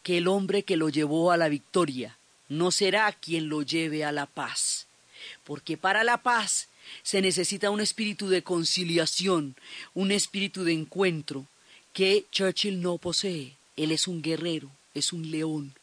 [0.03, 2.17] que el hombre que lo llevó a la victoria
[2.51, 4.87] no será quien lo lleve a la paz,
[5.45, 6.69] porque para la paz
[7.03, 9.55] se necesita un espíritu de conciliación,
[9.95, 11.47] un espíritu de encuentro
[11.93, 13.55] que Churchill no posee.
[13.77, 15.75] Él es un guerrero, es un león.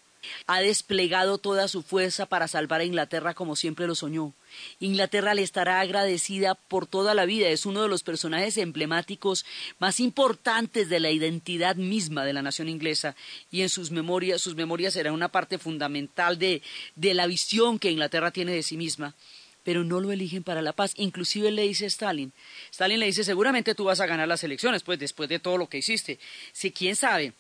[0.45, 4.34] Ha desplegado toda su fuerza para salvar a Inglaterra como siempre lo soñó.
[4.80, 7.50] Inglaterra le estará agradecida por toda la vida.
[7.50, 9.46] Es uno de los personajes emblemáticos
[9.80, 13.15] más importantes de la identidad misma de la nación inglesa
[13.52, 16.62] y en sus memorias, sus memorias serán una parte fundamental de,
[16.96, 19.15] de la visión que Inglaterra tiene de sí misma
[19.63, 20.93] pero no lo eligen para la paz.
[20.96, 22.32] Inclusive le dice Stalin,
[22.72, 25.67] Stalin le dice, seguramente tú vas a ganar las elecciones, pues después de todo lo
[25.67, 26.20] que hiciste.
[26.54, 27.34] Si quién sabe,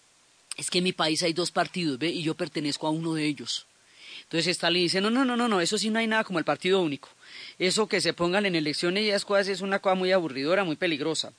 [0.57, 2.09] es que en mi país hay dos partidos, ¿ve?
[2.09, 3.65] Y yo pertenezco a uno de ellos.
[4.27, 6.43] Entonces Stalin dice, no, no, no, no, no, eso sí no hay nada como el
[6.43, 7.07] partido único.
[7.59, 10.75] Eso que se pongan en elecciones y esas cosas es una cosa muy aburridora, muy
[10.75, 11.31] peligrosa.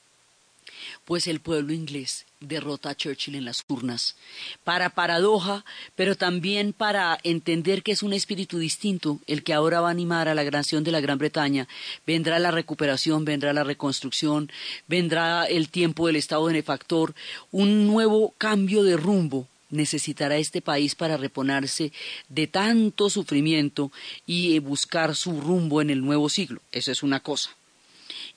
[1.05, 4.17] Pues el pueblo inglés derrota a Churchill en las urnas.
[4.65, 9.89] Para paradoja, pero también para entender que es un espíritu distinto el que ahora va
[9.89, 11.69] a animar a la nación de la Gran Bretaña.
[12.07, 14.51] Vendrá la recuperación, vendrá la reconstrucción,
[14.87, 17.15] vendrá el tiempo del Estado benefactor,
[17.51, 21.93] un nuevo cambio de rumbo necesitará este país para reponerse
[22.29, 23.93] de tanto sufrimiento
[24.27, 26.61] y eh, buscar su rumbo en el nuevo siglo.
[26.73, 27.51] Eso es una cosa.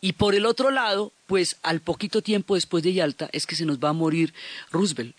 [0.01, 3.65] Y por el otro lado, pues al poquito tiempo después de Yalta es que se
[3.65, 4.33] nos va a morir
[4.71, 5.15] Roosevelt.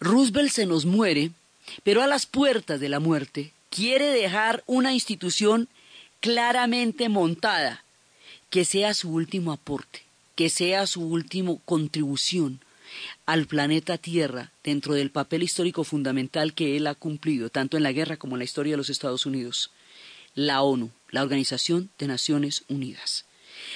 [0.00, 1.30] Roosevelt se nos muere,
[1.82, 5.68] pero a las puertas de la muerte quiere dejar una institución
[6.20, 7.84] claramente montada,
[8.50, 10.02] que sea su último aporte,
[10.36, 12.60] que sea su última contribución
[13.26, 17.92] al planeta Tierra dentro del papel histórico fundamental que él ha cumplido, tanto en la
[17.92, 19.70] guerra como en la historia de los Estados Unidos,
[20.34, 23.24] la ONU, la Organización de Naciones Unidas.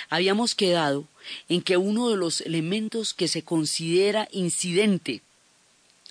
[0.09, 1.07] Habíamos quedado
[1.49, 5.23] en que uno de los elementos que se considera incidente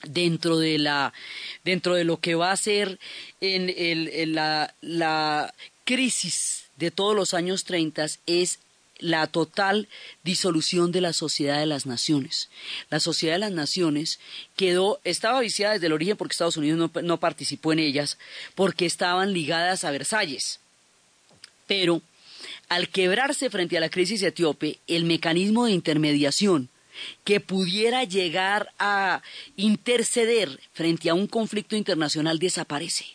[0.04, 1.14] dentro de la
[1.64, 3.00] dentro de lo que va a ser
[3.42, 8.60] en, la, la crisis de todos los años 30 es
[9.00, 9.88] la total
[10.24, 12.50] disolución de la sociedad de las naciones.
[12.90, 14.20] La sociedad de las naciones
[14.56, 18.18] quedó, estaba viciada desde el origen porque Estados Unidos no, participó en ellas,
[18.56, 20.60] porque estaban ligadas a Versalles.
[21.68, 22.02] Pero
[22.70, 26.70] al quebrarse frente a la crisis etíope, el mecanismo de intermediación
[27.26, 29.22] que pudiera llegar a
[29.58, 33.06] interceder frente a un conflicto internacional desaparece.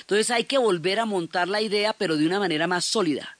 [0.00, 3.36] Entonces hay que volver a montar la idea, pero de una manera más sólida.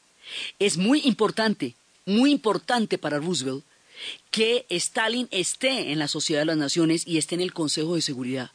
[0.58, 1.74] Es muy importante
[2.06, 3.64] muy importante para Roosevelt
[4.30, 8.02] que Stalin esté en la Sociedad de las Naciones y esté en el Consejo de
[8.02, 8.50] Seguridad.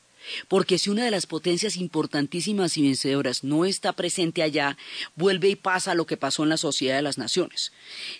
[0.48, 4.78] Porque si una de las potencias importantísimas y vencedoras no está presente allá,
[5.16, 7.72] vuelve y pasa lo que pasó en la Sociedad de las Naciones.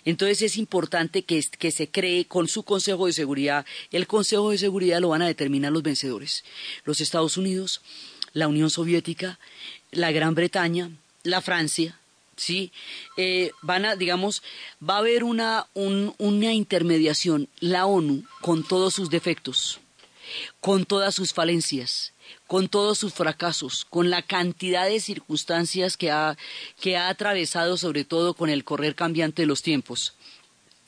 [0.04, 3.66] Entonces es importante que, que, se cree con su Consejo de Seguridad.
[3.92, 6.42] El Consejo de Seguridad lo van a determinar los vencedores.
[6.84, 7.82] Los Estados Unidos,
[8.32, 9.38] la Unión Soviética,
[9.92, 10.90] la Gran Bretaña,
[11.22, 11.99] la Francia,
[12.40, 12.72] ¿sí?
[13.16, 14.42] Eh, van a, digamos,
[14.82, 19.78] va a haber una, una intermediación, la ONU, con todos sus defectos,
[20.60, 22.12] con todas sus falencias,
[22.46, 26.36] con todos sus fracasos, con la cantidad de circunstancias que ha,
[26.80, 30.14] que ha atravesado, sobre todo con el correr cambiante de los tiempos.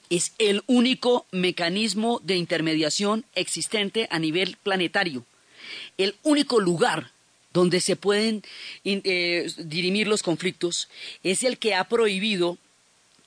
[0.08, 5.24] Es el único mecanismo de intermediación existente a nivel planetario,
[5.98, 7.12] el único lugar
[7.52, 8.42] donde se pueden
[8.84, 10.88] eh, dirimir los conflictos,
[11.22, 12.58] es el que ha prohibido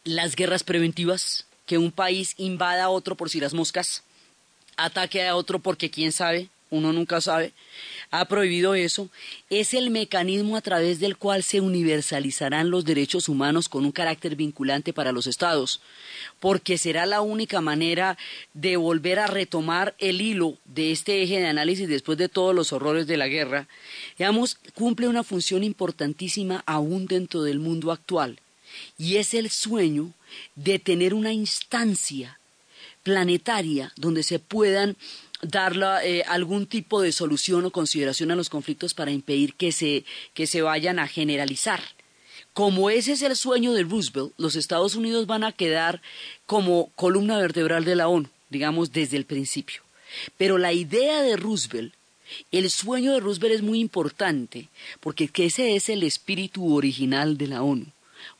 [0.03, 4.03] las guerras preventivas, que un país invada a otro por si las moscas,
[4.77, 7.53] ataque a otro porque quién sabe, uno nunca sabe,
[8.11, 9.09] ha prohibido eso,
[9.49, 14.35] es el mecanismo a través del cual se universalizarán los derechos humanos con un carácter
[14.35, 15.81] vinculante para los estados,
[16.39, 18.17] porque será la única manera
[18.53, 22.73] de volver a retomar el hilo de este eje de análisis después de todos los
[22.73, 23.67] horrores de la guerra.
[24.17, 28.39] Digamos, cumple una función importantísima aún dentro del mundo actual,
[28.97, 30.11] y es el sueño
[30.55, 32.39] de tener una instancia
[33.03, 34.97] planetaria donde se puedan
[35.47, 40.05] dar eh, algún tipo de solución o consideración a los conflictos para impedir que se,
[40.33, 41.81] que se vayan a generalizar.
[42.53, 46.01] Como ese es el sueño de Roosevelt, los Estados Unidos van a quedar
[46.45, 49.81] como columna vertebral de la ONU, digamos, desde el principio.
[50.37, 51.93] Pero la idea de Roosevelt,
[52.51, 54.69] el sueño de Roosevelt es muy importante,
[55.01, 57.87] porque ese es el espíritu original de la ONU.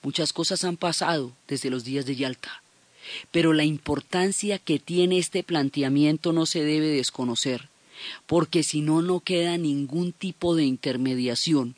[0.01, 2.61] Muchas cosas han pasado desde los días de Yalta
[3.31, 7.69] pero la importancia que tiene este planteamiento no se debe desconocer,
[8.25, 11.75] porque si no, no queda ningún tipo de intermediación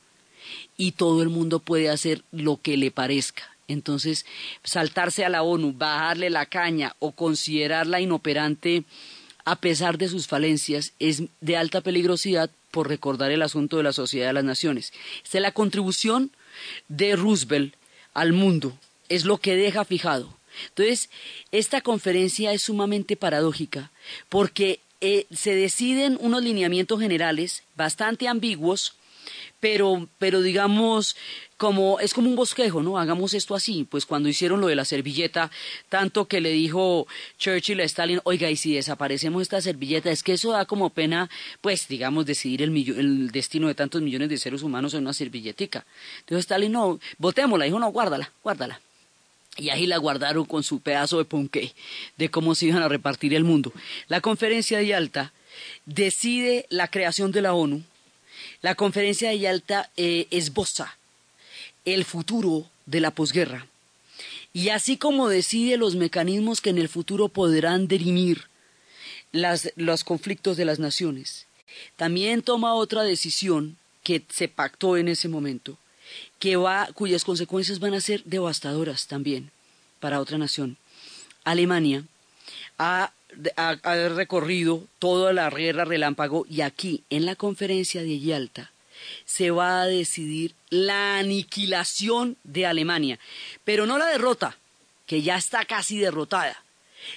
[0.77, 3.43] y todo el mundo puede hacer lo que le parezca.
[3.67, 4.25] Entonces,
[4.63, 8.85] saltarse a la ONU, bajarle la caña o considerarla inoperante
[9.43, 13.93] a pesar de sus falencias es de alta peligrosidad por recordar el asunto de la
[13.93, 14.93] Sociedad de las Naciones.
[15.23, 16.31] Es la contribución
[16.87, 17.73] de Roosevelt
[18.13, 18.77] al mundo,
[19.09, 20.36] es lo que deja fijado.
[20.69, 21.09] Entonces,
[21.51, 23.91] esta conferencia es sumamente paradójica
[24.29, 28.95] porque eh, se deciden unos lineamientos generales bastante ambiguos,
[29.59, 31.15] pero, pero digamos,
[31.57, 32.97] como es como un bosquejo, ¿no?
[32.97, 33.85] Hagamos esto así.
[33.89, 35.51] Pues cuando hicieron lo de la servilleta,
[35.89, 40.33] tanto que le dijo Churchill a Stalin, oiga, y si desaparecemos esta servilleta, es que
[40.33, 41.29] eso da como pena,
[41.61, 45.85] pues, digamos, decidir el, el destino de tantos millones de seres humanos en una servilletica.
[46.19, 48.79] Entonces Stalin, no, votémosla, dijo, no, guárdala, guárdala.
[49.57, 51.73] Y ahí la guardaron con su pedazo de ponqué
[52.17, 53.73] de cómo se iban a repartir el mundo.
[54.07, 55.33] La conferencia de Yalta
[55.85, 57.83] decide la creación de la ONU.
[58.61, 60.97] La conferencia de Yalta eh, esboza
[61.85, 63.67] el futuro de la posguerra.
[64.53, 68.47] Y así como decide los mecanismos que en el futuro podrán dirimir
[69.31, 71.45] los conflictos de las naciones,
[71.95, 75.77] también toma otra decisión que se pactó en ese momento,
[76.39, 79.51] que va, cuyas consecuencias van a ser devastadoras también
[79.99, 80.77] para otra nación.
[81.43, 82.03] Alemania
[82.77, 83.11] ha,
[84.15, 88.71] recorrido toda la guerra relámpago y aquí, en la conferencia de Yalta,
[89.25, 93.19] se va a decidir la aniquilación de Alemania,
[93.63, 94.57] pero no la derrota,
[95.05, 96.63] que ya está casi derrotada,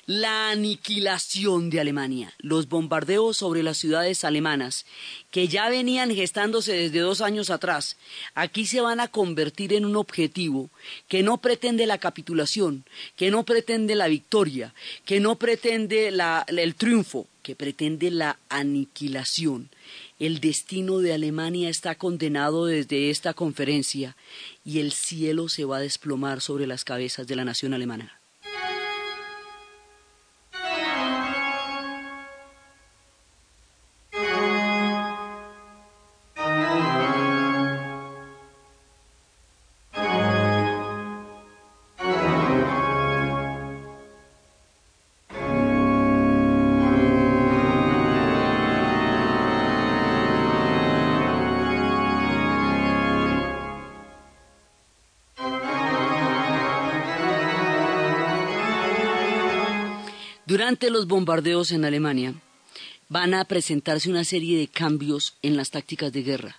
[0.06, 4.86] la aniquilación de Alemania, los bombardeos sobre las ciudades alemanas,
[5.30, 7.96] que ya venían gestándose desde dos años atrás,
[8.34, 10.70] aquí se van a convertir en un objetivo
[11.08, 12.84] que no pretende la capitulación,
[13.16, 14.74] que no pretende la victoria,
[15.04, 19.70] que no pretende el triunfo, que pretende la aniquilación.
[20.18, 24.16] El destino de Alemania está condenado desde esta conferencia
[24.64, 28.19] y el cielo se va a desplomar sobre las cabezas de la nación alemana.
[60.88, 62.34] Los bombardeos en Alemania
[63.08, 66.56] van a presentarse una serie de cambios en las tácticas de guerra.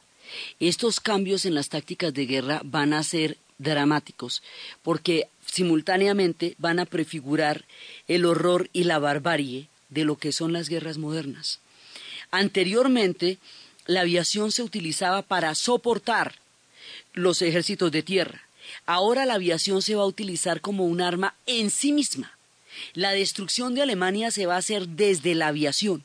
[0.60, 4.44] Estos cambios en las tácticas de guerra van a ser dramáticos
[4.84, 7.66] porque simultáneamente van a prefigurar
[8.08, 11.60] el horror y la barbarie de lo que son las guerras modernas.
[12.30, 13.40] Anteriormente,
[13.88, 16.36] la aviación se utilizaba para soportar
[17.14, 18.44] los ejércitos de tierra.
[18.86, 22.38] Ahora la aviación se va a utilizar como un arma en sí misma.
[22.94, 26.04] La destrucción de Alemania se va a hacer desde la aviación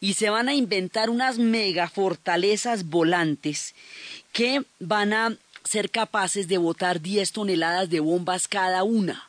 [0.00, 3.74] y se van a inventar unas megafortalezas volantes
[4.32, 9.28] que van a ser capaces de botar 10 toneladas de bombas cada una.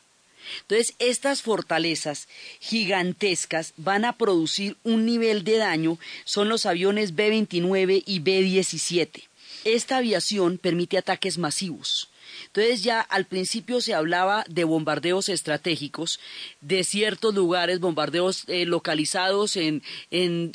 [0.62, 2.28] Entonces, estas fortalezas
[2.60, 9.22] gigantescas van a producir un nivel de daño, son los aviones B-29 y B-17.
[9.64, 12.10] Esta aviación permite ataques masivos.
[12.46, 16.20] Entonces ya al principio se hablaba de bombardeos estratégicos
[16.60, 19.82] de ciertos lugares, bombardeos eh, localizados en,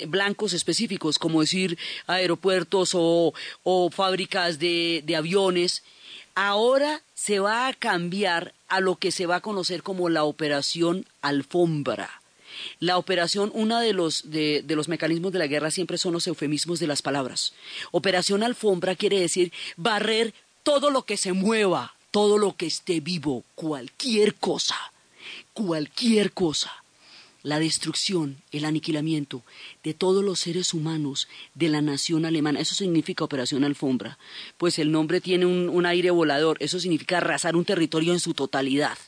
[0.07, 1.77] blancos específicos, como decir
[2.07, 3.33] aeropuertos o,
[3.91, 5.83] fábricas de, de aviones.
[6.35, 11.05] Ahora se va a cambiar a lo que se va a conocer como la operación
[11.21, 12.21] alfombra.
[12.79, 16.27] la operación, uno de los, de, de, los mecanismos de la guerra siempre son los
[16.27, 17.53] eufemismos de las palabras.
[17.91, 20.33] Operación alfombra quiere decir barrer
[20.69, 24.75] todo lo que se mueva, todo lo que esté vivo, cualquier cosa,
[25.55, 26.71] cualquier cosa
[27.41, 29.41] la destrucción, el aniquilamiento
[29.83, 32.59] de todos los seres humanos de la nación alemana.
[32.59, 34.19] Eso significa Operación Alfombra,
[34.59, 38.99] pues el nombre tiene un, aire volador, eso significa arrasar un territorio en su totalidad.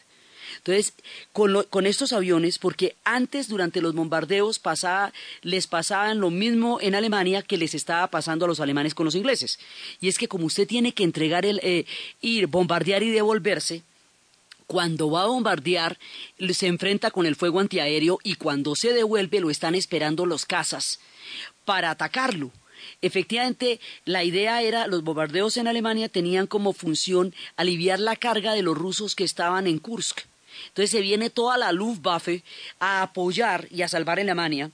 [0.63, 0.93] Entonces,
[1.33, 7.41] con, estos aviones, porque antes durante los bombardeos pasaba, les pasaban lo mismo en Alemania
[7.41, 9.57] que les estaba pasando a los alemanes con los ingleses.
[10.01, 11.85] Y es que como usted tiene que entregar el, eh,
[12.21, 13.81] ir, bombardear y devolverse,
[14.67, 15.97] cuando va a bombardear
[16.53, 20.99] se enfrenta con el fuego antiaéreo y cuando se devuelve lo están esperando los cazas
[21.65, 22.51] para atacarlo.
[23.01, 28.61] Efectivamente, la idea era, los bombardeos en Alemania tenían como función aliviar la carga de
[28.61, 30.30] los rusos que estaban en Kursk.
[30.67, 32.43] Entonces se viene toda la Luftwaffe
[32.79, 34.71] a apoyar y a salvar a Alemania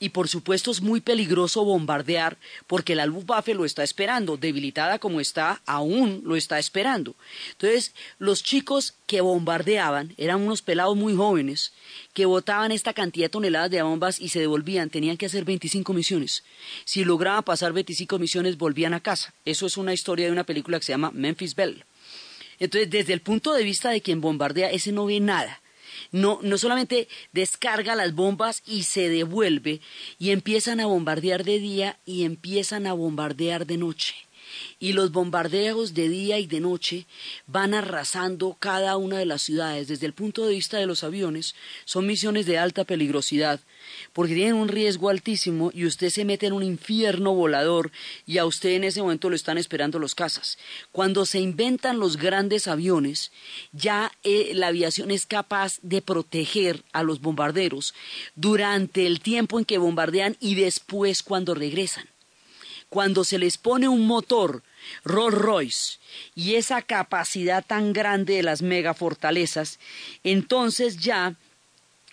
[0.00, 5.20] y por supuesto es muy peligroso bombardear porque la Luftwaffe lo está esperando, debilitada como
[5.20, 7.16] está, aún lo está esperando.
[7.52, 11.72] Entonces, los chicos que bombardeaban eran unos pelados muy jóvenes
[12.14, 15.92] que botaban esta cantidad de toneladas de bombas y se devolvían, tenían que hacer 25
[15.92, 16.44] misiones.
[16.84, 19.34] Si lograban pasar 25 misiones, volvían a casa.
[19.44, 21.84] Eso es una historia de una película que se llama Memphis Belle.
[22.58, 25.60] Entonces, desde el punto de vista de quien bombardea, ese no ve nada.
[26.12, 29.80] No, no solamente descarga las bombas y se devuelve
[30.18, 34.14] y empiezan a bombardear de día y empiezan a bombardear de noche
[34.78, 37.06] y los bombardeos de día y de noche
[37.46, 39.88] van arrasando cada una de las ciudades.
[39.88, 43.60] Desde el punto de vista de los aviones, son misiones de alta peligrosidad,
[44.12, 47.90] porque tienen un riesgo altísimo y usted se mete en un infierno volador
[48.26, 50.58] y a usted en ese momento lo están esperando los cazas.
[50.92, 53.32] Cuando se inventan los grandes aviones,
[53.72, 57.94] ya eh, la aviación es capaz de proteger a los bombarderos
[58.34, 62.08] durante el tiempo en que bombardean y después cuando regresan
[62.88, 64.62] cuando se les pone un motor
[65.04, 65.98] Rolls Royce
[66.34, 69.78] y esa capacidad tan grande de las megafortalezas,
[70.24, 71.36] entonces ya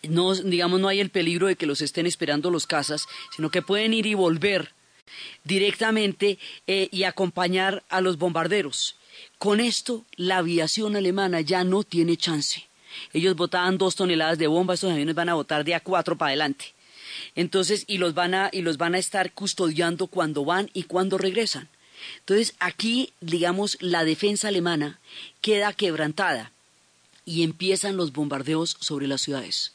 [0.04, 3.62] no, digamos, no hay el peligro de que los estén esperando los cazas, sino que
[3.62, 4.74] pueden ir y volver
[5.44, 8.98] directamente eh, y acompañar a los bombarderos.
[9.38, 12.68] Con esto, la aviación alemana ya no tiene chance.
[13.14, 16.30] Ellos botaban dos toneladas de bomba, estos aviones van a botar de a cuatro para
[16.30, 16.75] adelante.
[17.36, 21.18] Entonces, y los van a, y los van a estar custodiando cuando van y cuando
[21.18, 21.70] regresan.
[22.20, 25.00] Entonces, aquí, digamos, la defensa alemana
[25.42, 26.52] queda quebrantada
[27.26, 29.72] y empiezan los bombardeos sobre las ciudades.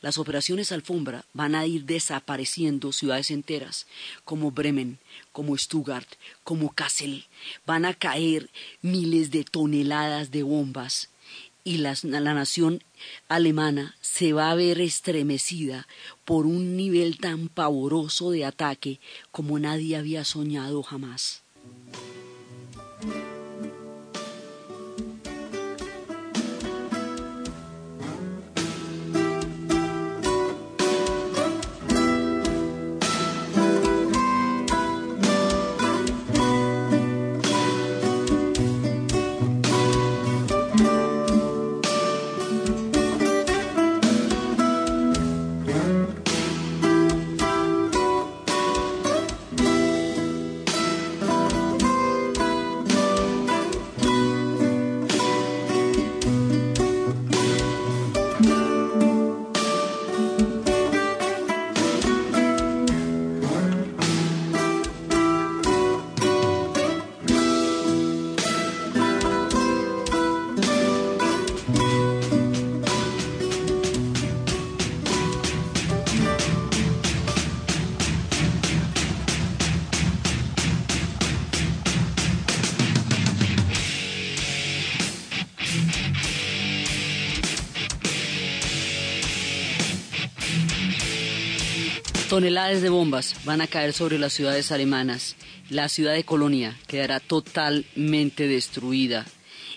[0.00, 3.86] Las operaciones alfombra van a ir desapareciendo ciudades enteras,
[4.24, 4.98] como Bremen,
[5.32, 6.08] como Stuttgart,
[6.44, 7.24] como Kassel.
[7.66, 8.50] Van a caer
[8.82, 11.08] miles de toneladas de bombas
[11.64, 11.94] y la
[12.34, 12.82] nación
[13.28, 15.86] alemana se va a ver estremecida
[16.24, 19.00] por un nivel tan pavoroso de ataque
[19.30, 21.42] como nadie había soñado jamás.
[92.32, 95.36] Toneladas de bombas van a caer sobre las ciudades alemanas.
[95.68, 99.26] La ciudad de Colonia quedará totalmente destruida.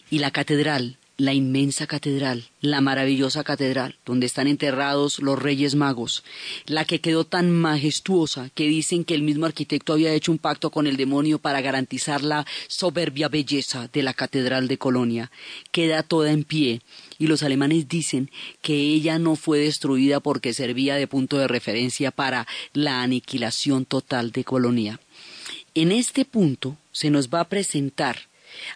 [0.09, 6.23] Y la catedral, la inmensa catedral, la maravillosa catedral, donde están enterrados los reyes magos,
[6.65, 10.69] la que quedó tan majestuosa que dicen que el mismo arquitecto había hecho un pacto
[10.69, 15.29] con el demonio para garantizar la soberbia belleza de la catedral de Colonia,
[15.71, 16.81] queda toda en pie
[17.17, 18.29] y los alemanes dicen
[18.61, 24.31] que ella no fue destruida porque servía de punto de referencia para la aniquilación total
[24.31, 24.99] de Colonia.
[25.73, 28.17] En este punto se nos va a presentar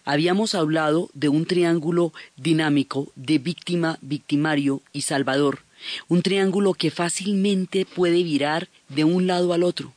[0.05, 5.59] Habíamos hablado de un triángulo dinámico de víctima, victimario y salvador,
[6.07, 9.93] un triángulo que fácilmente puede virar de un lado al otro.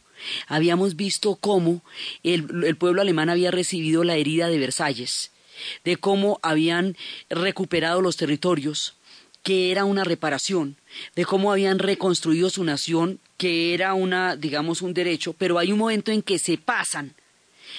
[0.46, 1.82] Habíamos visto cómo
[2.22, 5.30] el, el pueblo alemán había recibido la herida de Versalles,
[5.84, 6.96] de cómo habían
[7.28, 8.94] recuperado los territorios,
[9.42, 10.76] que era una reparación,
[11.16, 15.78] de cómo habían reconstruido su nación, que era una, digamos, un derecho, pero hay un
[15.78, 17.14] momento en que se pasan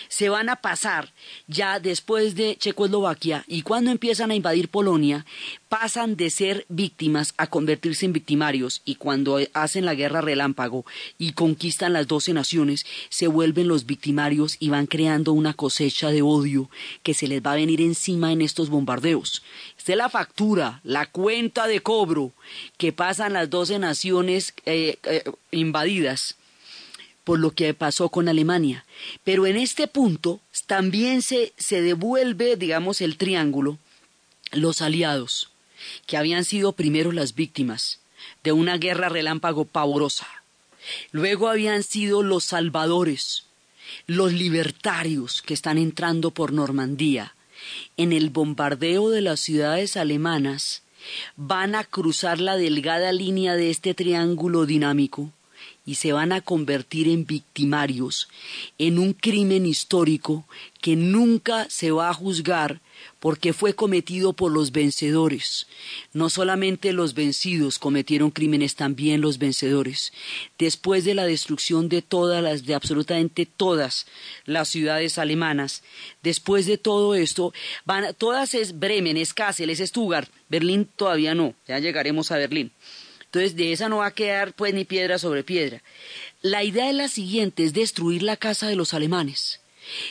[0.07, 1.13] se van a pasar
[1.47, 5.25] ya después de Checoslovaquia y cuando empiezan a invadir Polonia,
[5.69, 10.85] pasan de ser víctimas a convertirse en victimarios y cuando hacen la guerra relámpago
[11.17, 16.21] y conquistan las doce naciones, se vuelven los victimarios y van creando una cosecha de
[16.21, 16.69] odio
[17.01, 19.43] que se les va a venir encima en estos bombardeos.
[19.77, 22.31] Esta es la factura, la cuenta de cobro
[22.77, 26.37] que pasan las doce naciones eh, eh, invadidas
[27.23, 28.85] por lo que pasó con Alemania.
[29.23, 33.77] Pero en este punto también se, se devuelve, digamos, el triángulo,
[34.51, 35.51] los aliados,
[36.05, 37.99] que habían sido primero las víctimas
[38.43, 40.27] de una guerra relámpago pavorosa.
[41.11, 43.45] Luego habían sido los salvadores,
[44.05, 47.35] los libertarios que están entrando por Normandía.
[47.95, 50.81] En el bombardeo de las ciudades alemanas
[51.35, 55.31] van a cruzar la delgada línea de este triángulo dinámico
[55.85, 58.29] y se van a convertir en victimarios
[58.77, 60.45] en un crimen histórico
[60.81, 62.81] que nunca se va a juzgar
[63.19, 65.67] porque fue cometido por los vencedores.
[66.13, 70.13] No solamente los vencidos cometieron crímenes, también los vencedores.
[70.57, 74.07] Después de la destrucción de todas las, de absolutamente todas
[74.45, 75.83] las ciudades alemanas,
[76.21, 77.53] después de todo esto,
[77.85, 82.71] van, todas es Bremen, es Kassel, es Stuttgart, Berlín todavía no, ya llegaremos a Berlín.
[83.33, 85.81] Entonces de esa no va a quedar pues ni piedra sobre piedra.
[86.43, 89.59] La idea es la siguiente, es destruir la casa de los alemanes.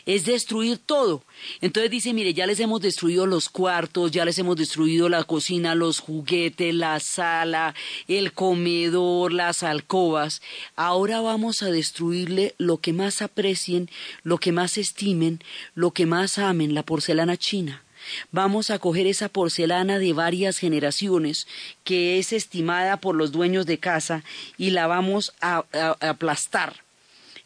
[0.07, 1.23] Es destruir todo.
[1.61, 5.77] Entonces dice, mire, ya les hemos destruido los cuartos, ya les hemos destruido la cocina,
[5.77, 7.77] los juguetes, la sala,
[8.09, 10.43] el comedor, las alcobas.
[10.75, 13.89] Ahora vamos a destruirle lo que más aprecien,
[14.25, 15.39] lo que más estimen,
[15.77, 17.85] lo que más amen, la porcelana china.
[18.31, 21.47] Vamos a coger esa porcelana de varias generaciones
[21.85, 24.25] que es estimada por los dueños de casa
[24.59, 25.65] y la vamos a,
[26.01, 26.83] aplastar.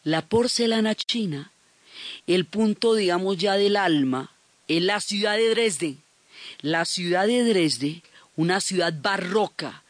[0.03, 1.51] La porcelana china,
[2.27, 4.31] el punto, digamos, ya del alma,
[4.67, 5.97] es la ciudad de Dresde.
[6.61, 8.01] La ciudad de Dresde,
[8.35, 9.83] una ciudad barroca,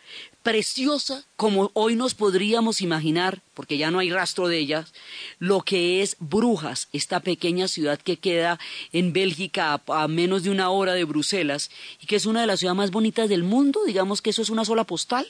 [0.48, 4.94] preciosa como hoy nos podríamos imaginar, porque ya no hay rastro de ellas,
[5.40, 8.58] lo que es Brujas, esta pequeña ciudad que queda
[8.94, 11.70] en Bélgica a, menos de una hora de Bruselas
[12.02, 14.50] y que es una de las ciudades más bonitas del mundo, digamos que eso es
[14.50, 15.28] una sola postal.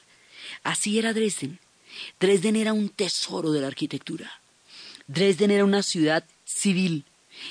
[0.61, 1.57] Así era Dresden.
[2.19, 4.31] Dresden era un tesoro de la arquitectura.
[5.07, 7.05] Dresden era una ciudad civil,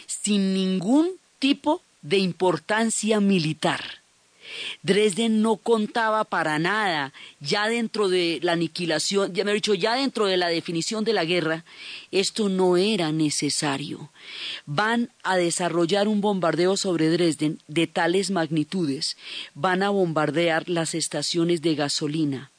[0.06, 1.10] sin ningún
[1.40, 4.05] tipo de importancia militar
[4.82, 9.94] Dresden no contaba para nada, ya dentro de la aniquilación, ya me he dicho, ya
[9.94, 11.64] dentro de la definición de la guerra,
[12.10, 14.10] esto no era necesario.
[14.64, 19.16] Van a desarrollar un bombardeo sobre Dresden de tales magnitudes,
[19.54, 22.50] van a bombardear las estaciones de gasolina,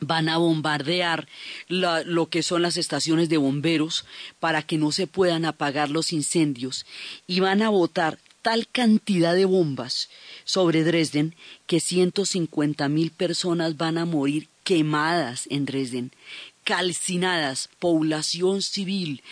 [0.00, 1.28] van a bombardear
[1.68, 4.06] lo que son las estaciones de bomberos
[4.38, 6.86] para que no se puedan apagar los incendios.
[7.26, 10.08] Y van a botar tal cantidad de bombas
[10.50, 11.34] sobre Dresden
[11.66, 16.12] que 150 mil personas van a morir quemadas en Dresden,
[16.64, 19.22] calcinadas, población civil,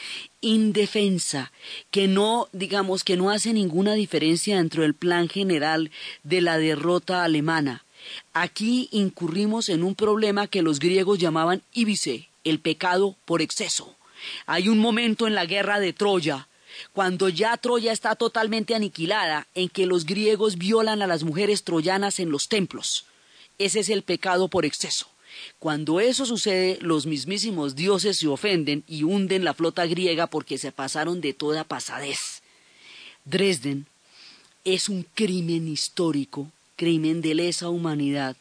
[0.41, 1.53] indefensa,
[1.91, 5.91] que no, digamos, que no hace ninguna diferencia dentro del plan general
[6.23, 7.85] de la derrota alemana.
[8.33, 13.95] Aquí incurrimos en un problema que los griegos llamaban ibice, el pecado por exceso.
[14.47, 16.48] Hay un momento en la guerra de Troya
[16.93, 22.21] cuando ya Troya está totalmente aniquilada, en que los griegos violan a las mujeres troyanas
[22.21, 23.07] en los templos.
[23.59, 25.09] Ese es el pecado por exceso.
[25.59, 30.73] Cuando eso sucede, los mismísimos dioses se ofenden y hunden la flota griega porque se
[30.73, 32.43] pasaron de toda pasadez.
[33.25, 33.87] Dresden
[34.65, 38.37] es un crimen histórico, crimen de lesa humanidad,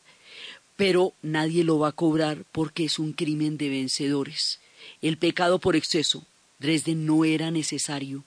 [0.76, 4.60] pero nadie lo va a cobrar porque es un crimen de vencedores.
[5.02, 6.24] El pecado por exceso,
[6.60, 8.24] Dresden no era necesario.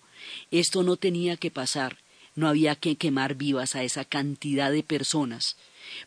[0.50, 1.98] Esto no tenía que pasar.
[2.36, 5.56] No había que quemar vivas a esa cantidad de personas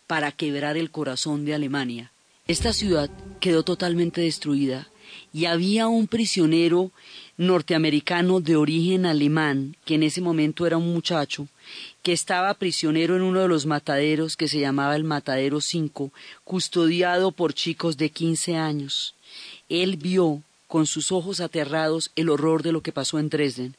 [0.08, 2.12] para quebrar el corazón de Alemania.
[2.48, 3.10] Esta ciudad
[3.40, 4.90] quedó totalmente destruida
[5.32, 6.92] y había un prisionero
[7.38, 11.48] norteamericano de origen alemán, que en ese momento era un muchacho,
[12.04, 16.12] que estaba prisionero en uno de los mataderos que se llamaba el Matadero 5,
[16.44, 19.16] custodiado por chicos de 15 años.
[19.70, 20.44] Él vio
[20.74, 23.76] con sus ojos aterrados el horror de lo que pasó en Dresden,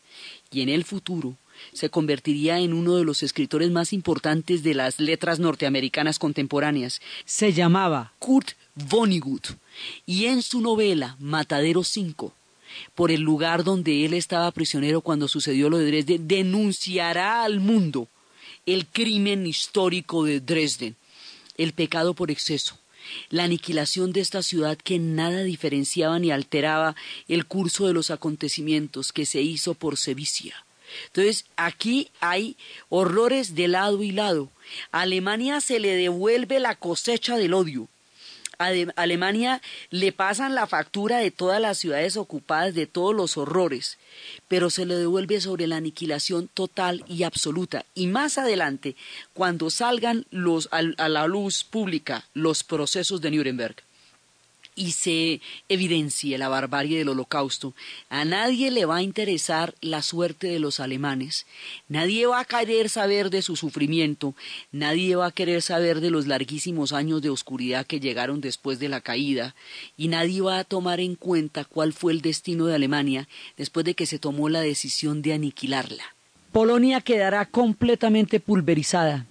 [0.53, 1.35] y en el futuro,
[1.73, 7.01] se convertiría en uno de los escritores más importantes de las letras norteamericanas contemporáneas.
[7.25, 9.45] Se llamaba Kurt Vonnegut
[10.07, 12.33] y en su novela Matadero 5
[12.95, 18.07] por el lugar donde él estaba prisionero cuando sucedió lo de Dresden, denunciará al mundo
[18.67, 20.95] el crimen histórico de Dresden,
[21.59, 22.79] el pecado por exceso,
[23.31, 26.97] la aniquilación de esta ciudad que nada diferenciaba ni alteraba
[27.29, 30.65] el curso de los acontecimientos que se hizo por sevicia.
[31.07, 32.57] Entonces, aquí hay
[32.89, 34.51] horrores de lado y lado.
[34.93, 37.89] A Alemania se le devuelve la cosecha del odio.
[38.59, 43.99] A Alemania le pasan la factura de todas las ciudades ocupadas, de todos los horrores,
[44.49, 47.85] pero se le devuelve sobre la aniquilación total y absoluta.
[47.95, 48.97] Y más adelante,
[49.33, 53.77] cuando salgan los, a la luz pública los procesos de Nuremberg,
[54.75, 57.75] y se evidencie la barbarie del holocausto,
[58.09, 61.47] a nadie le va a interesar la suerte de los alemanes,
[61.89, 64.35] nadie va a querer saber de su sufrimiento,
[64.73, 68.89] nadie va a querer saber de los larguísimos años de oscuridad que llegaron después de
[68.89, 69.55] la caída,
[69.97, 73.95] y nadie va a tomar en cuenta cuál fue el destino de Alemania después de
[73.95, 76.05] que se tomó la decisión de aniquilarla.
[76.53, 79.27] Polonia quedará completamente pulverizada.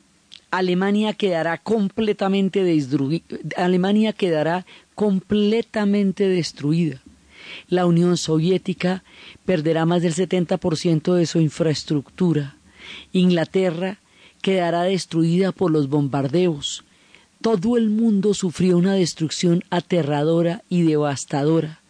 [0.52, 3.24] Alemania quedará completamente destruida.
[3.56, 4.66] Alemania quedará
[4.96, 7.02] completamente destruida.
[7.68, 9.04] La Unión Soviética
[9.46, 12.56] perderá más del 70% de su infraestructura.
[13.12, 13.98] Inglaterra
[14.42, 16.84] quedará destruida por los bombardeos.
[17.42, 21.82] Todo el mundo sufrió una destrucción aterradora y devastadora.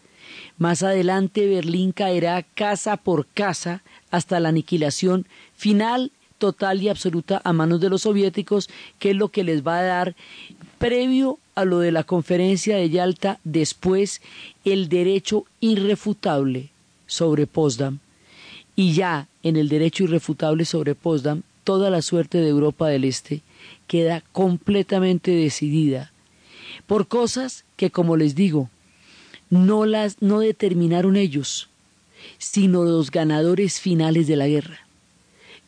[0.58, 5.26] Más adelante Berlín caerá casa por casa hasta la aniquilación
[5.56, 9.80] final, total y absoluta a manos de los soviéticos, que es lo que les va
[9.80, 10.16] a dar
[10.84, 14.22] previo a lo de la conferencia de Yalta después
[14.66, 16.72] el derecho irrefutable
[17.08, 18.00] sobre Potsdam.
[18.76, 23.44] Y ya en el derecho irrefutable sobre Potsdam toda la suerte de Europa del Este
[23.88, 26.12] queda completamente decidida
[26.86, 28.70] por cosas que como les digo
[29.50, 31.70] no las no determinaron ellos
[32.40, 34.86] sino los ganadores finales de la guerra.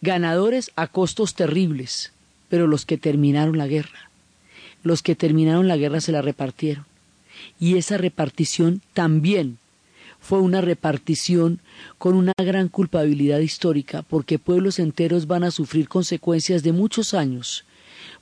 [0.02, 2.12] Ganadores a costos terribles
[2.50, 4.10] pero los que terminaron la guerra
[4.86, 6.86] los que terminaron la guerra se la repartieron.
[7.60, 9.58] Y esa repartición también
[10.22, 11.60] fue una repartición
[11.98, 17.66] con una gran culpabilidad histórica, porque pueblos enteros van a sufrir consecuencias de muchos años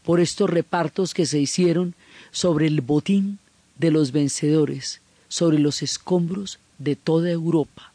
[0.03, 1.95] por estos repartos que se hicieron
[2.31, 3.39] sobre el botín
[3.77, 7.91] de los vencedores, sobre los escombros de toda Europa.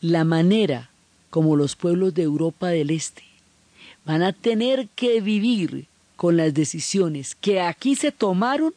[0.00, 0.88] La manera
[1.28, 3.24] como los pueblos de Europa del Este
[4.06, 5.86] van a tener que vivir
[6.16, 8.74] con las decisiones que aquí se tomaron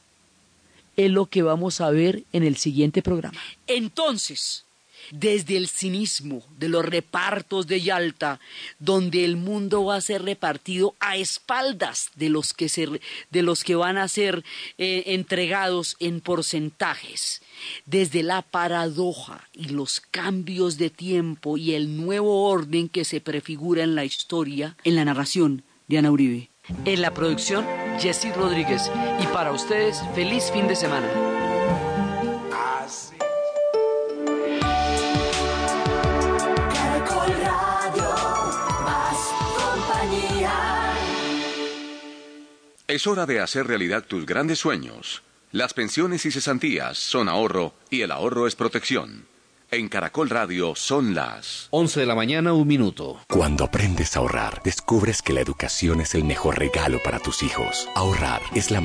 [0.97, 3.39] es lo que vamos a ver en el siguiente programa.
[3.67, 4.65] Entonces,
[5.11, 8.39] desde el cinismo de los repartos de Yalta,
[8.79, 12.99] donde el mundo va a ser repartido a espaldas de los que,
[13.31, 14.43] de los que van a ser
[14.77, 17.41] eh, entregados en porcentajes,
[17.85, 23.83] desde la paradoja y los cambios de tiempo y el nuevo orden que se prefigura
[23.83, 26.48] en la historia, en la narración de Ana Uribe.
[26.85, 27.65] En la producción,
[27.99, 28.91] Jesse Rodríguez.
[29.21, 31.07] Y para ustedes, feliz fin de semana.
[42.87, 45.21] Es hora de hacer realidad tus grandes sueños.
[45.51, 49.27] Las pensiones y cesantías son ahorro y el ahorro es protección.
[49.71, 53.19] En Caracol Radio son las 11 de la mañana, un minuto.
[53.29, 57.87] Cuando aprendes a ahorrar, descubres que la educación es el mejor regalo para tus hijos.
[57.93, 58.77] Ahorrar es la